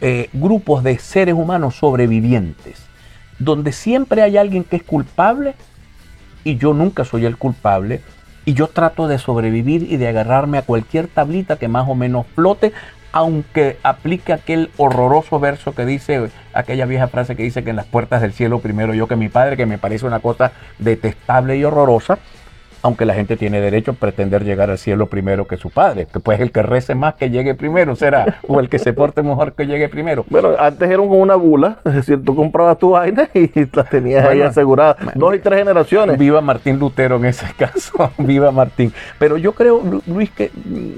eh, 0.00 0.28
grupos 0.32 0.82
de 0.82 0.98
seres 0.98 1.34
humanos 1.34 1.76
sobrevivientes, 1.76 2.82
donde 3.38 3.72
siempre 3.72 4.22
hay 4.22 4.38
alguien 4.38 4.64
que 4.64 4.76
es 4.76 4.82
culpable 4.82 5.54
y 6.42 6.56
yo 6.56 6.74
nunca 6.74 7.04
soy 7.04 7.24
el 7.24 7.36
culpable, 7.36 8.00
y 8.44 8.54
yo 8.54 8.68
trato 8.68 9.08
de 9.08 9.18
sobrevivir 9.18 9.90
y 9.90 9.96
de 9.96 10.08
agarrarme 10.08 10.58
a 10.58 10.62
cualquier 10.62 11.08
tablita 11.08 11.56
que 11.56 11.68
más 11.68 11.88
o 11.88 11.94
menos 11.94 12.26
flote 12.34 12.72
aunque 13.14 13.78
aplique 13.84 14.32
aquel 14.32 14.70
horroroso 14.76 15.38
verso 15.38 15.72
que 15.72 15.86
dice, 15.86 16.30
aquella 16.52 16.84
vieja 16.84 17.06
frase 17.06 17.36
que 17.36 17.44
dice 17.44 17.62
que 17.62 17.70
en 17.70 17.76
las 17.76 17.86
puertas 17.86 18.20
del 18.20 18.32
cielo 18.32 18.58
primero 18.58 18.92
yo 18.92 19.06
que 19.06 19.14
mi 19.14 19.28
padre, 19.28 19.56
que 19.56 19.66
me 19.66 19.78
parece 19.78 20.04
una 20.04 20.18
cosa 20.18 20.50
detestable 20.80 21.56
y 21.56 21.62
horrorosa, 21.62 22.18
aunque 22.82 23.06
la 23.06 23.14
gente 23.14 23.36
tiene 23.36 23.60
derecho 23.60 23.92
a 23.92 23.94
pretender 23.94 24.44
llegar 24.44 24.68
al 24.68 24.78
cielo 24.78 25.06
primero 25.06 25.46
que 25.46 25.56
su 25.56 25.70
padre, 25.70 26.06
que 26.12 26.18
pues 26.18 26.38
el 26.40 26.50
que 26.50 26.62
rece 26.62 26.96
más 26.96 27.14
que 27.14 27.30
llegue 27.30 27.54
primero 27.54 27.94
será, 27.94 28.40
o 28.48 28.58
el 28.58 28.68
que 28.68 28.80
se 28.80 28.92
porte 28.92 29.22
mejor 29.22 29.54
que 29.54 29.66
llegue 29.66 29.88
primero. 29.88 30.26
Bueno, 30.28 30.50
antes 30.58 30.90
era 30.90 30.98
como 30.98 31.18
una 31.18 31.36
bula, 31.36 31.78
es 31.84 31.94
decir, 31.94 32.22
tú 32.22 32.34
comprabas 32.34 32.78
tu 32.78 32.90
vaina 32.90 33.30
y 33.34 33.48
la 33.72 33.84
tenías 33.84 34.26
ahí 34.26 34.42
asegurada, 34.42 34.96
dos 35.14 35.36
y 35.36 35.38
tres 35.38 35.60
generaciones. 35.60 36.18
Viva 36.18 36.40
Martín 36.40 36.80
Lutero 36.80 37.14
en 37.16 37.26
ese 37.26 37.46
caso, 37.56 38.10
viva 38.18 38.50
Martín. 38.50 38.92
Pero 39.20 39.36
yo 39.36 39.52
creo, 39.52 39.80
Luis, 40.08 40.32
que 40.32 40.50
mm, 40.52 40.90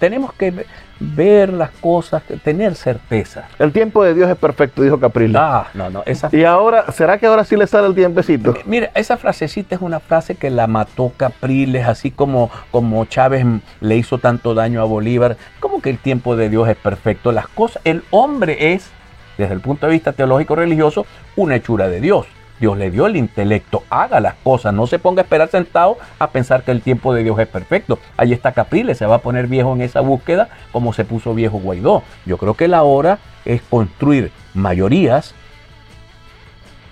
tenemos 0.00 0.32
que 0.34 0.66
ver 1.00 1.52
las 1.52 1.70
cosas, 1.70 2.22
tener 2.42 2.74
certeza. 2.74 3.48
El 3.58 3.72
tiempo 3.72 4.02
de 4.04 4.14
Dios 4.14 4.30
es 4.30 4.36
perfecto, 4.36 4.82
dijo 4.82 4.98
Capriles. 4.98 5.36
Ah, 5.38 5.68
no, 5.74 5.90
no. 5.90 6.02
Esa... 6.06 6.28
Y 6.32 6.44
ahora, 6.44 6.90
¿será 6.92 7.18
que 7.18 7.26
ahora 7.26 7.44
sí 7.44 7.56
le 7.56 7.66
sale 7.66 7.86
el 7.86 7.94
tiempecito? 7.94 8.54
Mira, 8.64 8.90
esa 8.94 9.16
frasecita 9.16 9.74
es 9.74 9.80
una 9.80 10.00
frase 10.00 10.36
que 10.36 10.50
la 10.50 10.66
mató 10.66 11.12
Capriles, 11.16 11.86
así 11.86 12.10
como, 12.10 12.50
como 12.70 13.04
Chávez 13.04 13.44
le 13.80 13.96
hizo 13.96 14.18
tanto 14.18 14.54
daño 14.54 14.80
a 14.80 14.84
Bolívar. 14.84 15.36
Como 15.60 15.80
que 15.80 15.90
el 15.90 15.98
tiempo 15.98 16.36
de 16.36 16.48
Dios 16.48 16.68
es 16.68 16.76
perfecto. 16.76 17.32
Las 17.32 17.48
cosas, 17.48 17.82
el 17.84 18.02
hombre 18.10 18.72
es, 18.72 18.90
desde 19.38 19.54
el 19.54 19.60
punto 19.60 19.86
de 19.86 19.92
vista 19.92 20.12
teológico 20.12 20.56
religioso, 20.56 21.06
una 21.36 21.56
hechura 21.56 21.88
de 21.88 22.00
Dios. 22.00 22.26
Dios 22.60 22.76
le 22.78 22.90
dio 22.90 23.06
el 23.06 23.16
intelecto, 23.16 23.82
haga 23.90 24.20
las 24.20 24.34
cosas, 24.34 24.72
no 24.72 24.86
se 24.86 24.98
ponga 24.98 25.22
a 25.22 25.24
esperar 25.24 25.48
sentado 25.48 25.98
a 26.18 26.30
pensar 26.30 26.62
que 26.62 26.70
el 26.70 26.82
tiempo 26.82 27.12
de 27.14 27.22
Dios 27.22 27.38
es 27.38 27.48
perfecto. 27.48 27.98
Ahí 28.16 28.32
está 28.32 28.52
Capriles, 28.52 28.98
se 28.98 29.06
va 29.06 29.16
a 29.16 29.20
poner 29.20 29.46
viejo 29.46 29.72
en 29.74 29.82
esa 29.82 30.00
búsqueda 30.00 30.48
como 30.72 30.92
se 30.92 31.04
puso 31.04 31.34
viejo 31.34 31.58
Guaidó. 31.58 32.02
Yo 32.24 32.38
creo 32.38 32.54
que 32.54 32.68
la 32.68 32.82
hora 32.82 33.18
es 33.44 33.62
construir 33.62 34.32
mayorías 34.54 35.34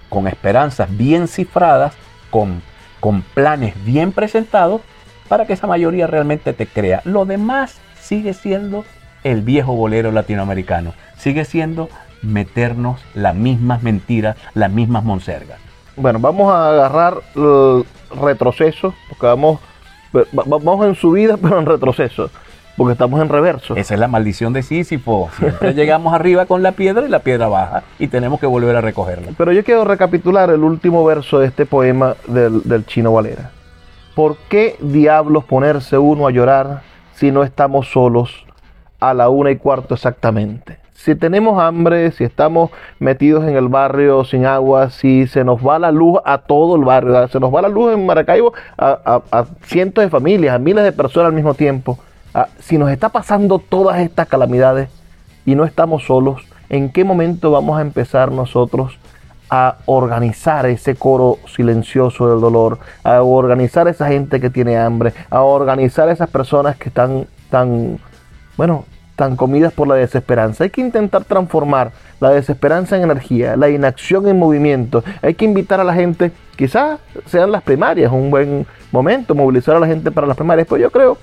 con 0.08 0.28
esperanzas 0.28 0.96
bien 0.96 1.26
cifradas, 1.26 1.94
con, 2.30 2.62
con 3.00 3.22
planes 3.22 3.74
bien 3.84 4.12
presentados, 4.12 4.82
para 5.28 5.46
que 5.46 5.54
esa 5.54 5.66
mayoría 5.66 6.06
realmente 6.06 6.52
te 6.52 6.66
crea. 6.66 7.00
Lo 7.04 7.24
demás 7.24 7.78
sigue 8.00 8.34
siendo 8.34 8.84
el 9.24 9.40
viejo 9.40 9.74
bolero 9.74 10.12
latinoamericano, 10.12 10.92
sigue 11.16 11.44
siendo 11.44 11.88
meternos 12.24 13.00
las 13.14 13.34
mismas 13.34 13.82
mentiras, 13.82 14.36
las 14.54 14.70
mismas 14.70 15.04
monsergas. 15.04 15.58
Bueno, 15.96 16.18
vamos 16.18 16.52
a 16.52 16.70
agarrar 16.70 17.18
el 17.36 17.84
retroceso, 18.20 18.94
porque 19.08 19.26
vamos, 19.26 19.60
vamos 20.32 20.86
en 20.86 20.94
subida, 20.94 21.36
pero 21.42 21.58
en 21.58 21.66
retroceso, 21.66 22.30
porque 22.76 22.92
estamos 22.92 23.20
en 23.20 23.28
reverso. 23.28 23.76
Esa 23.76 23.94
es 23.94 24.00
la 24.00 24.08
maldición 24.08 24.52
de 24.52 24.62
Sísifo. 24.62 25.30
Siempre 25.38 25.74
llegamos 25.74 26.12
arriba 26.12 26.46
con 26.46 26.62
la 26.62 26.72
piedra 26.72 27.06
y 27.06 27.08
la 27.08 27.20
piedra 27.20 27.46
baja 27.46 27.84
y 27.98 28.08
tenemos 28.08 28.40
que 28.40 28.46
volver 28.46 28.74
a 28.74 28.80
recogerla. 28.80 29.32
Pero 29.36 29.52
yo 29.52 29.62
quiero 29.62 29.84
recapitular 29.84 30.50
el 30.50 30.64
último 30.64 31.04
verso 31.04 31.38
de 31.38 31.46
este 31.46 31.64
poema 31.64 32.16
del, 32.26 32.62
del 32.64 32.84
Chino 32.86 33.12
Valera. 33.12 33.50
¿Por 34.16 34.36
qué 34.48 34.76
diablos 34.80 35.44
ponerse 35.44 35.98
uno 35.98 36.26
a 36.26 36.30
llorar 36.30 36.82
si 37.14 37.30
no 37.30 37.42
estamos 37.44 37.88
solos 37.88 38.44
a 39.00 39.14
la 39.14 39.28
una 39.28 39.50
y 39.50 39.56
cuarto 39.56 39.94
exactamente? 39.94 40.83
Si 41.04 41.14
tenemos 41.14 41.60
hambre, 41.60 42.12
si 42.12 42.24
estamos 42.24 42.70
metidos 42.98 43.44
en 43.44 43.56
el 43.56 43.68
barrio 43.68 44.24
sin 44.24 44.46
agua, 44.46 44.88
si 44.88 45.26
se 45.26 45.44
nos 45.44 45.60
va 45.60 45.78
la 45.78 45.92
luz 45.92 46.18
a 46.24 46.38
todo 46.38 46.76
el 46.76 46.84
barrio, 46.84 47.28
se 47.28 47.38
nos 47.38 47.54
va 47.54 47.60
la 47.60 47.68
luz 47.68 47.92
en 47.92 48.06
Maracaibo 48.06 48.54
a, 48.78 49.44
cientos 49.64 50.02
de 50.02 50.08
familias, 50.08 50.54
a 50.54 50.58
miles 50.58 50.82
de 50.82 50.92
personas 50.92 51.28
al 51.28 51.34
mismo 51.34 51.52
tiempo, 51.52 51.98
si 52.58 52.78
nos 52.78 52.90
está 52.90 53.10
pasando 53.10 53.58
todas 53.58 54.00
estas 54.00 54.28
calamidades 54.28 54.88
y 55.44 55.54
no 55.54 55.66
estamos 55.66 56.04
solos, 56.04 56.40
¿en 56.70 56.90
qué 56.90 57.04
momento 57.04 57.50
vamos 57.50 57.78
a 57.78 57.82
empezar 57.82 58.32
nosotros 58.32 58.98
a 59.50 59.76
organizar 59.84 60.64
ese 60.64 60.94
coro 60.94 61.36
silencioso 61.54 62.30
del 62.30 62.40
dolor, 62.40 62.78
a 63.02 63.22
organizar 63.22 63.88
a 63.88 63.90
esa 63.90 64.08
gente 64.08 64.40
que 64.40 64.48
tiene 64.48 64.78
hambre, 64.78 65.12
a 65.28 65.42
organizar 65.42 66.08
a 66.08 66.12
esas 66.12 66.30
personas 66.30 66.76
que 66.76 66.88
están 66.88 67.26
tan, 67.50 67.98
bueno, 68.56 68.86
tan 69.16 69.36
comidas 69.36 69.72
por 69.72 69.88
la 69.88 69.94
desesperanza. 69.94 70.64
Hay 70.64 70.70
que 70.70 70.80
intentar 70.80 71.24
transformar 71.24 71.92
la 72.20 72.30
desesperanza 72.30 72.96
en 72.96 73.02
energía, 73.02 73.56
la 73.56 73.68
inacción 73.68 74.28
en 74.28 74.38
movimiento. 74.38 75.04
Hay 75.22 75.34
que 75.34 75.44
invitar 75.44 75.80
a 75.80 75.84
la 75.84 75.94
gente, 75.94 76.32
quizás 76.56 76.98
sean 77.26 77.52
las 77.52 77.62
primarias, 77.62 78.10
un 78.12 78.30
buen 78.30 78.66
momento, 78.92 79.34
movilizar 79.34 79.76
a 79.76 79.80
la 79.80 79.86
gente 79.86 80.10
para 80.10 80.26
las 80.26 80.36
primarias. 80.36 80.66
Pero 80.68 80.80
yo 80.80 80.90
creo 80.90 81.18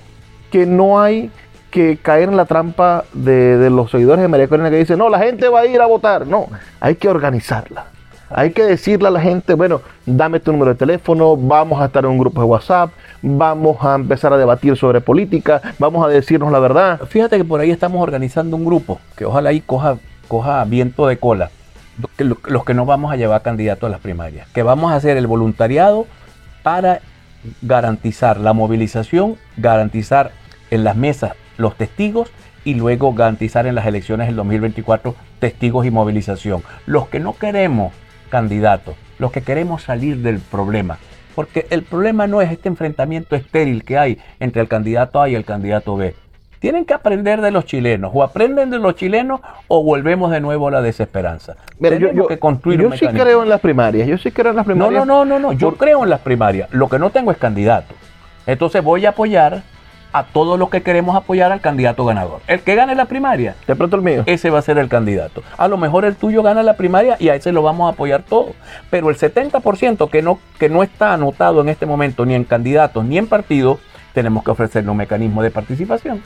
que 0.50 0.66
no 0.66 1.00
hay 1.00 1.30
que 1.70 1.96
caer 1.96 2.28
en 2.28 2.36
la 2.36 2.44
trampa 2.44 3.04
de, 3.14 3.70
los 3.70 3.90
seguidores 3.90 4.22
de 4.22 4.28
María 4.28 4.46
Corina 4.46 4.70
que 4.70 4.76
dicen, 4.76 4.98
no, 4.98 5.08
la 5.08 5.18
gente 5.18 5.48
va 5.48 5.60
a 5.60 5.66
ir 5.66 5.80
a 5.80 5.86
votar. 5.86 6.26
No, 6.26 6.48
hay 6.80 6.96
que 6.96 7.08
organizarla. 7.08 7.86
Hay 8.34 8.52
que 8.52 8.62
decirle 8.62 9.08
a 9.08 9.10
la 9.10 9.20
gente, 9.20 9.54
bueno, 9.54 9.82
dame 10.06 10.40
tu 10.40 10.52
número 10.52 10.72
de 10.72 10.78
teléfono, 10.78 11.36
vamos 11.36 11.80
a 11.80 11.86
estar 11.86 12.04
en 12.04 12.10
un 12.10 12.18
grupo 12.18 12.40
de 12.40 12.46
WhatsApp, 12.46 12.90
vamos 13.20 13.76
a 13.84 13.94
empezar 13.94 14.32
a 14.32 14.38
debatir 14.38 14.76
sobre 14.76 15.00
política, 15.00 15.60
vamos 15.78 16.04
a 16.04 16.08
decirnos 16.08 16.50
la 16.50 16.58
verdad. 16.58 17.00
Fíjate 17.06 17.36
que 17.36 17.44
por 17.44 17.60
ahí 17.60 17.70
estamos 17.70 18.02
organizando 18.02 18.56
un 18.56 18.64
grupo 18.64 19.00
que 19.16 19.26
ojalá 19.26 19.50
ahí 19.50 19.60
coja, 19.60 19.98
coja 20.28 20.64
viento 20.64 21.06
de 21.06 21.18
cola, 21.18 21.50
los 22.18 22.64
que 22.64 22.74
no 22.74 22.86
vamos 22.86 23.12
a 23.12 23.16
llevar 23.16 23.42
candidatos 23.42 23.88
a 23.88 23.90
las 23.90 24.00
primarias, 24.00 24.48
que 24.48 24.62
vamos 24.62 24.92
a 24.92 24.96
hacer 24.96 25.16
el 25.16 25.26
voluntariado 25.26 26.06
para 26.62 27.00
garantizar 27.60 28.38
la 28.38 28.52
movilización, 28.52 29.36
garantizar 29.56 30.30
en 30.70 30.84
las 30.84 30.96
mesas 30.96 31.32
los 31.58 31.76
testigos 31.76 32.30
y 32.64 32.74
luego 32.74 33.12
garantizar 33.12 33.66
en 33.66 33.74
las 33.74 33.86
elecciones 33.86 34.28
del 34.28 34.36
2024 34.36 35.14
testigos 35.38 35.84
y 35.84 35.90
movilización. 35.90 36.62
Los 36.86 37.08
que 37.08 37.20
no 37.20 37.34
queremos 37.34 37.92
candidatos, 38.32 38.94
los 39.18 39.30
que 39.30 39.42
queremos 39.42 39.82
salir 39.82 40.16
del 40.22 40.38
problema. 40.40 40.96
Porque 41.34 41.66
el 41.68 41.82
problema 41.82 42.26
no 42.26 42.40
es 42.40 42.50
este 42.50 42.70
enfrentamiento 42.70 43.36
estéril 43.36 43.84
que 43.84 43.98
hay 43.98 44.18
entre 44.40 44.62
el 44.62 44.68
candidato 44.68 45.20
A 45.20 45.28
y 45.28 45.34
el 45.34 45.44
candidato 45.44 45.96
B. 45.96 46.14
Tienen 46.58 46.86
que 46.86 46.94
aprender 46.94 47.42
de 47.42 47.50
los 47.50 47.66
chilenos, 47.66 48.10
o 48.14 48.22
aprenden 48.22 48.70
de 48.70 48.78
los 48.78 48.94
chilenos 48.94 49.40
o 49.68 49.82
volvemos 49.82 50.30
de 50.30 50.40
nuevo 50.40 50.68
a 50.68 50.70
la 50.70 50.80
desesperanza. 50.80 51.56
yo, 51.78 52.26
que 52.26 52.38
construir 52.38 52.80
yo 52.80 52.92
sí 52.92 53.06
creo 53.06 53.42
en 53.42 53.50
las 53.50 53.60
primarias, 53.60 54.08
yo 54.08 54.16
sí 54.16 54.30
creo 54.30 54.50
en 54.50 54.56
las 54.56 54.64
primarias. 54.64 55.06
No, 55.06 55.24
no, 55.24 55.24
no, 55.26 55.38
no, 55.38 55.50
no. 55.50 55.58
yo 55.58 55.74
creo 55.74 56.04
en 56.04 56.08
las 56.08 56.20
primarias. 56.20 56.72
Lo 56.72 56.88
que 56.88 56.98
no 56.98 57.10
tengo 57.10 57.32
es 57.32 57.36
candidato. 57.36 57.94
Entonces 58.46 58.82
voy 58.82 59.04
a 59.04 59.10
apoyar 59.10 59.62
a 60.12 60.24
todos 60.24 60.58
los 60.58 60.70
que 60.70 60.82
queremos 60.82 61.16
apoyar 61.16 61.52
al 61.52 61.60
candidato 61.60 62.04
ganador. 62.04 62.40
El 62.46 62.60
que 62.60 62.74
gane 62.74 62.94
la 62.94 63.06
primaria, 63.06 63.56
de 63.66 63.76
pronto 63.76 63.96
el 63.96 64.02
mío, 64.02 64.22
ese 64.26 64.50
va 64.50 64.58
a 64.58 64.62
ser 64.62 64.78
el 64.78 64.88
candidato. 64.88 65.42
A 65.56 65.68
lo 65.68 65.76
mejor 65.76 66.04
el 66.04 66.16
tuyo 66.16 66.42
gana 66.42 66.62
la 66.62 66.76
primaria 66.76 67.16
y 67.18 67.28
a 67.28 67.34
ese 67.34 67.52
lo 67.52 67.62
vamos 67.62 67.90
a 67.90 67.94
apoyar 67.94 68.22
todos. 68.22 68.52
Pero 68.90 69.10
el 69.10 69.16
70% 69.16 70.10
que 70.10 70.22
no, 70.22 70.38
que 70.58 70.68
no 70.68 70.82
está 70.82 71.14
anotado 71.14 71.60
en 71.60 71.68
este 71.68 71.86
momento 71.86 72.26
ni 72.26 72.34
en 72.34 72.44
candidatos 72.44 73.04
ni 73.04 73.18
en 73.18 73.26
partidos, 73.26 73.78
tenemos 74.12 74.44
que 74.44 74.50
ofrecerle 74.50 74.90
un 74.90 74.96
mecanismo 74.96 75.42
de 75.42 75.50
participación. 75.50 76.22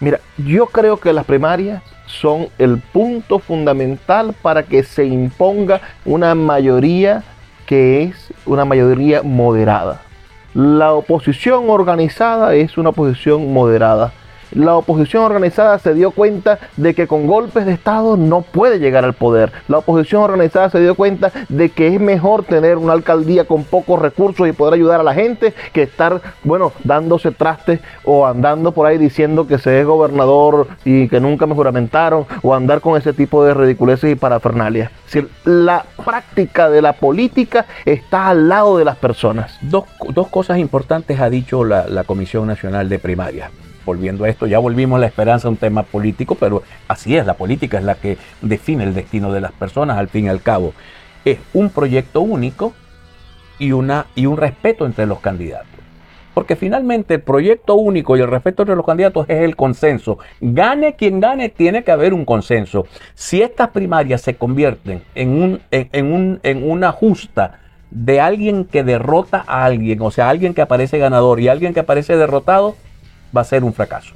Mira, 0.00 0.20
yo 0.36 0.66
creo 0.66 0.98
que 0.98 1.12
las 1.12 1.24
primarias 1.24 1.82
son 2.06 2.48
el 2.58 2.78
punto 2.78 3.38
fundamental 3.38 4.34
para 4.42 4.64
que 4.64 4.82
se 4.82 5.04
imponga 5.04 5.80
una 6.04 6.34
mayoría 6.34 7.22
que 7.66 8.02
es 8.02 8.32
una 8.44 8.64
mayoría 8.64 9.22
moderada. 9.22 10.02
La 10.54 10.92
oposición 10.92 11.68
organizada 11.68 12.54
es 12.54 12.78
una 12.78 12.90
oposición 12.90 13.52
moderada 13.52 14.12
la 14.54 14.76
oposición 14.76 15.24
organizada 15.24 15.78
se 15.78 15.94
dio 15.94 16.10
cuenta 16.12 16.58
de 16.76 16.94
que 16.94 17.06
con 17.06 17.26
golpes 17.26 17.66
de 17.66 17.72
Estado 17.72 18.16
no 18.16 18.42
puede 18.42 18.78
llegar 18.78 19.04
al 19.04 19.14
poder. 19.14 19.52
La 19.68 19.78
oposición 19.78 20.22
organizada 20.22 20.70
se 20.70 20.80
dio 20.80 20.94
cuenta 20.94 21.32
de 21.48 21.70
que 21.70 21.88
es 21.88 22.00
mejor 22.00 22.44
tener 22.44 22.78
una 22.78 22.92
alcaldía 22.92 23.44
con 23.44 23.64
pocos 23.64 24.00
recursos 24.00 24.48
y 24.48 24.52
poder 24.52 24.74
ayudar 24.74 25.00
a 25.00 25.04
la 25.04 25.14
gente 25.14 25.54
que 25.72 25.82
estar, 25.82 26.20
bueno, 26.44 26.72
dándose 26.84 27.32
trastes 27.32 27.80
o 28.04 28.26
andando 28.26 28.72
por 28.72 28.86
ahí 28.86 28.98
diciendo 28.98 29.46
que 29.46 29.58
se 29.58 29.80
es 29.80 29.86
gobernador 29.86 30.68
y 30.84 31.08
que 31.08 31.20
nunca 31.20 31.46
me 31.46 31.54
juramentaron 31.54 32.26
o 32.42 32.54
andar 32.54 32.80
con 32.80 32.96
ese 32.96 33.12
tipo 33.12 33.44
de 33.44 33.54
ridiculeces 33.54 34.12
y 34.12 34.14
parafernalias. 34.14 34.90
Es 35.06 35.14
decir, 35.14 35.28
la 35.44 35.84
práctica 36.04 36.70
de 36.70 36.80
la 36.80 36.92
política 36.94 37.66
está 37.84 38.28
al 38.28 38.48
lado 38.48 38.78
de 38.78 38.84
las 38.84 38.96
personas. 38.96 39.58
Dos, 39.62 39.84
cosas 40.30 40.58
importantes 40.58 41.20
ha 41.20 41.28
dicho 41.28 41.64
la, 41.64 41.86
la 41.88 42.04
Comisión 42.04 42.46
Nacional 42.46 42.88
de 42.88 42.98
Primaria 42.98 43.50
volviendo 43.84 44.24
a 44.24 44.28
esto, 44.28 44.46
ya 44.46 44.58
volvimos 44.58 45.00
la 45.00 45.06
esperanza 45.06 45.48
un 45.48 45.56
tema 45.56 45.82
político, 45.82 46.34
pero 46.34 46.62
así 46.88 47.16
es, 47.16 47.26
la 47.26 47.34
política 47.34 47.78
es 47.78 47.84
la 47.84 47.94
que 47.94 48.18
define 48.42 48.84
el 48.84 48.94
destino 48.94 49.32
de 49.32 49.40
las 49.40 49.52
personas 49.52 49.98
al 49.98 50.08
fin 50.08 50.26
y 50.26 50.28
al 50.28 50.42
cabo. 50.42 50.72
Es 51.24 51.38
un 51.52 51.70
proyecto 51.70 52.20
único 52.20 52.74
y, 53.58 53.72
una, 53.72 54.06
y 54.14 54.26
un 54.26 54.36
respeto 54.36 54.86
entre 54.86 55.06
los 55.06 55.20
candidatos. 55.20 55.68
Porque 56.34 56.56
finalmente 56.56 57.14
el 57.14 57.20
proyecto 57.20 57.76
único 57.76 58.16
y 58.16 58.20
el 58.20 58.28
respeto 58.28 58.62
entre 58.62 58.74
los 58.74 58.84
candidatos 58.84 59.24
es 59.28 59.42
el 59.42 59.54
consenso. 59.54 60.18
Gane 60.40 60.94
quien 60.96 61.20
gane, 61.20 61.48
tiene 61.48 61.84
que 61.84 61.92
haber 61.92 62.12
un 62.12 62.24
consenso. 62.24 62.86
Si 63.14 63.40
estas 63.40 63.68
primarias 63.68 64.20
se 64.20 64.34
convierten 64.34 65.02
en, 65.14 65.40
un, 65.40 65.60
en, 65.70 66.12
un, 66.12 66.40
en 66.42 66.68
una 66.68 66.90
justa 66.90 67.60
de 67.92 68.20
alguien 68.20 68.64
que 68.64 68.82
derrota 68.82 69.44
a 69.46 69.64
alguien, 69.64 70.02
o 70.02 70.10
sea, 70.10 70.28
alguien 70.28 70.54
que 70.54 70.62
aparece 70.62 70.98
ganador 70.98 71.38
y 71.38 71.46
alguien 71.46 71.72
que 71.72 71.80
aparece 71.80 72.16
derrotado, 72.16 72.74
va 73.34 73.42
a 73.42 73.44
ser 73.44 73.64
un 73.64 73.72
fracaso. 73.74 74.14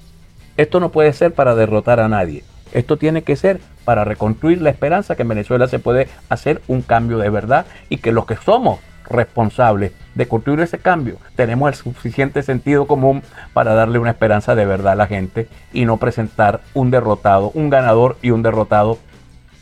Esto 0.57 0.81
no 0.81 0.91
puede 0.91 1.13
ser 1.13 1.33
para 1.35 1.55
derrotar 1.55 2.01
a 2.01 2.09
nadie. 2.09 2.45
Esto 2.73 2.97
tiene 2.97 3.23
que 3.23 3.37
ser 3.37 3.61
para 3.85 4.05
reconstruir 4.05 4.61
la 4.61 4.71
esperanza 4.71 5.17
que 5.17 5.23
en 5.23 5.29
Venezuela 5.29 5.69
se 5.69 5.79
puede 5.79 6.09
hacer 6.29 6.61
un 6.69 6.83
cambio 6.83 7.19
de 7.19 7.31
verdad 7.31 7.67
y 7.89 7.99
que 7.99 8.13
los 8.13 8.27
que 8.27 8.37
somos 8.37 8.81
responsables 9.09 9.93
de 10.15 10.29
construir 10.29 10.61
ese 10.61 10.79
cambio 10.79 11.17
tenemos 11.35 11.69
el 11.69 11.75
suficiente 11.75 12.43
sentido 12.43 12.87
común 12.87 13.23
para 13.55 13.73
darle 13.73 13.99
una 13.99 14.11
esperanza 14.11 14.55
de 14.55 14.67
verdad 14.67 14.93
a 14.93 14.97
la 14.97 15.07
gente 15.07 15.49
y 15.73 15.87
no 15.87 15.97
presentar 15.97 16.61
un 16.75 16.91
derrotado, 16.91 17.51
un 17.55 17.71
ganador 17.71 18.19
y 18.21 18.31
un 18.31 18.43
derrotado, 18.43 18.99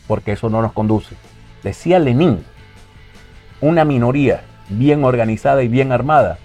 porque 0.08 0.32
eso 0.32 0.50
no 0.50 0.62
nos 0.62 0.72
conduce. 0.72 1.14
Decía 1.62 1.98
Lenin, 1.98 2.44
una 3.60 3.84
minoría 3.84 4.42
bien 4.68 5.04
organizada 5.04 5.62
y 5.62 5.68
bien 5.68 5.92
armada 5.92 6.38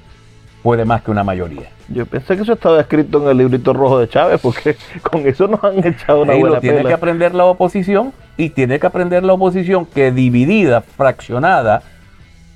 puede 0.63 0.85
más 0.85 1.01
que 1.01 1.11
una 1.11 1.23
mayoría. 1.23 1.69
Yo 1.89 2.05
pensé 2.05 2.35
que 2.35 2.43
eso 2.43 2.53
estaba 2.53 2.79
escrito 2.79 3.21
en 3.21 3.29
el 3.29 3.37
librito 3.37 3.73
rojo 3.73 3.99
de 3.99 4.07
Chávez, 4.07 4.39
porque 4.41 4.77
con 5.01 5.27
eso 5.27 5.47
nos 5.47 5.63
han 5.63 5.85
echado 5.85 6.21
una 6.21 6.35
buena 6.35 6.59
Tiene 6.59 6.83
que 6.83 6.93
aprender 6.93 7.33
la 7.33 7.45
oposición 7.45 8.13
y 8.37 8.49
tiene 8.49 8.79
que 8.79 8.87
aprender 8.87 9.23
la 9.23 9.33
oposición 9.33 9.85
que 9.85 10.11
dividida, 10.11 10.81
fraccionada 10.81 11.83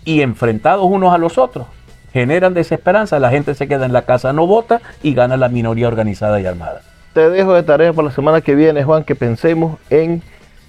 y 0.03 0.21
enfrentados 0.21 0.85
unos 0.85 1.13
a 1.13 1.17
los 1.17 1.37
otros 1.37 1.67
generan 2.15 2.53
desesperanza, 2.53 3.19
la 3.19 3.29
gente 3.29 3.55
se 3.55 3.67
queda 3.67 3.85
en 3.85 3.91
la 3.91 4.03
casa, 4.03 4.31
no 4.31 4.47
vota 4.47 4.79
y 5.03 5.13
gana 5.13 5.35
la 5.35 5.49
minoría 5.49 5.89
organizada 5.89 6.39
y 6.39 6.45
armada. 6.45 6.79
Te 7.11 7.29
dejo 7.29 7.53
de 7.53 7.61
tarea 7.61 7.91
para 7.91 8.07
la 8.07 8.13
semana 8.13 8.39
que 8.39 8.55
viene, 8.55 8.85
Juan, 8.85 9.03
que 9.03 9.15
pensemos 9.15 9.77
en 9.89 10.23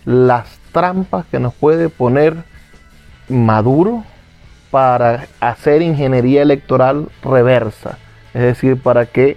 las 0.05 0.59
trampas 0.72 1.25
que 1.27 1.38
nos 1.38 1.55
puede 1.55 1.88
poner 1.88 2.35
maduro 3.29 4.03
para 4.70 5.26
hacer 5.40 5.83
ingeniería 5.83 6.42
electoral 6.42 7.09
reversa, 7.22 7.98
es 8.35 8.42
decir, 8.42 8.81
para 8.81 9.07
que 9.07 9.37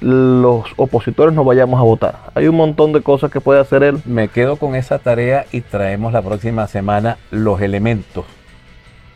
los 0.00 0.66
opositores 0.76 1.34
no 1.34 1.44
vayamos 1.44 1.80
a 1.80 1.84
votar. 1.84 2.16
Hay 2.34 2.46
un 2.48 2.56
montón 2.56 2.92
de 2.92 3.00
cosas 3.00 3.30
que 3.30 3.40
puede 3.40 3.60
hacer 3.60 3.82
él. 3.82 4.02
Me 4.04 4.28
quedo 4.28 4.56
con 4.56 4.74
esa 4.74 4.98
tarea 4.98 5.46
y 5.50 5.62
traemos 5.62 6.12
la 6.12 6.20
próxima 6.20 6.66
semana 6.66 7.16
los 7.30 7.60
elementos 7.60 8.26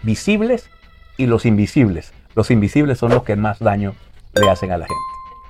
visibles 0.02 0.70
y 1.16 1.26
los 1.26 1.44
invisibles. 1.44 2.12
Los 2.34 2.50
invisibles 2.50 2.98
son 2.98 3.10
los 3.10 3.22
que 3.22 3.36
más 3.36 3.58
daño 3.58 3.94
le 4.34 4.48
hacen 4.48 4.72
a 4.72 4.78
la 4.78 4.86
gente. 4.86 5.02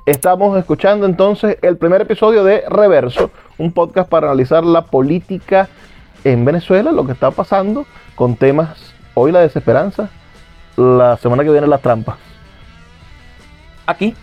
Estamos 0.07 0.59
escuchando 0.59 1.05
entonces 1.05 1.59
el 1.61 1.77
primer 1.77 2.01
episodio 2.01 2.43
de 2.43 2.65
Reverso, 2.69 3.31
un 3.59 3.73
podcast 3.73 4.09
para 4.09 4.29
analizar 4.29 4.65
la 4.65 4.87
política 4.87 5.69
en 6.25 6.45
Venezuela, 6.45 6.93
lo 6.93 7.05
que 7.05 7.13
está 7.13 7.31
pasando 7.31 7.87
con 8.15 8.35
temas, 8.35 8.95
hoy 9.19 9.33
la 9.33 9.41
desesperanza, 9.41 10.09
la 10.77 11.17
semana 11.17 11.45
que 11.45 11.51
viene 11.51 11.67
las 11.67 11.83
trampas. 11.83 12.17
Aquí, 13.87 14.15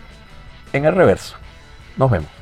en 0.73 0.86
el 0.86 0.95
reverso. 0.95 1.36
Nos 1.97 2.10
vemos. 2.12 2.35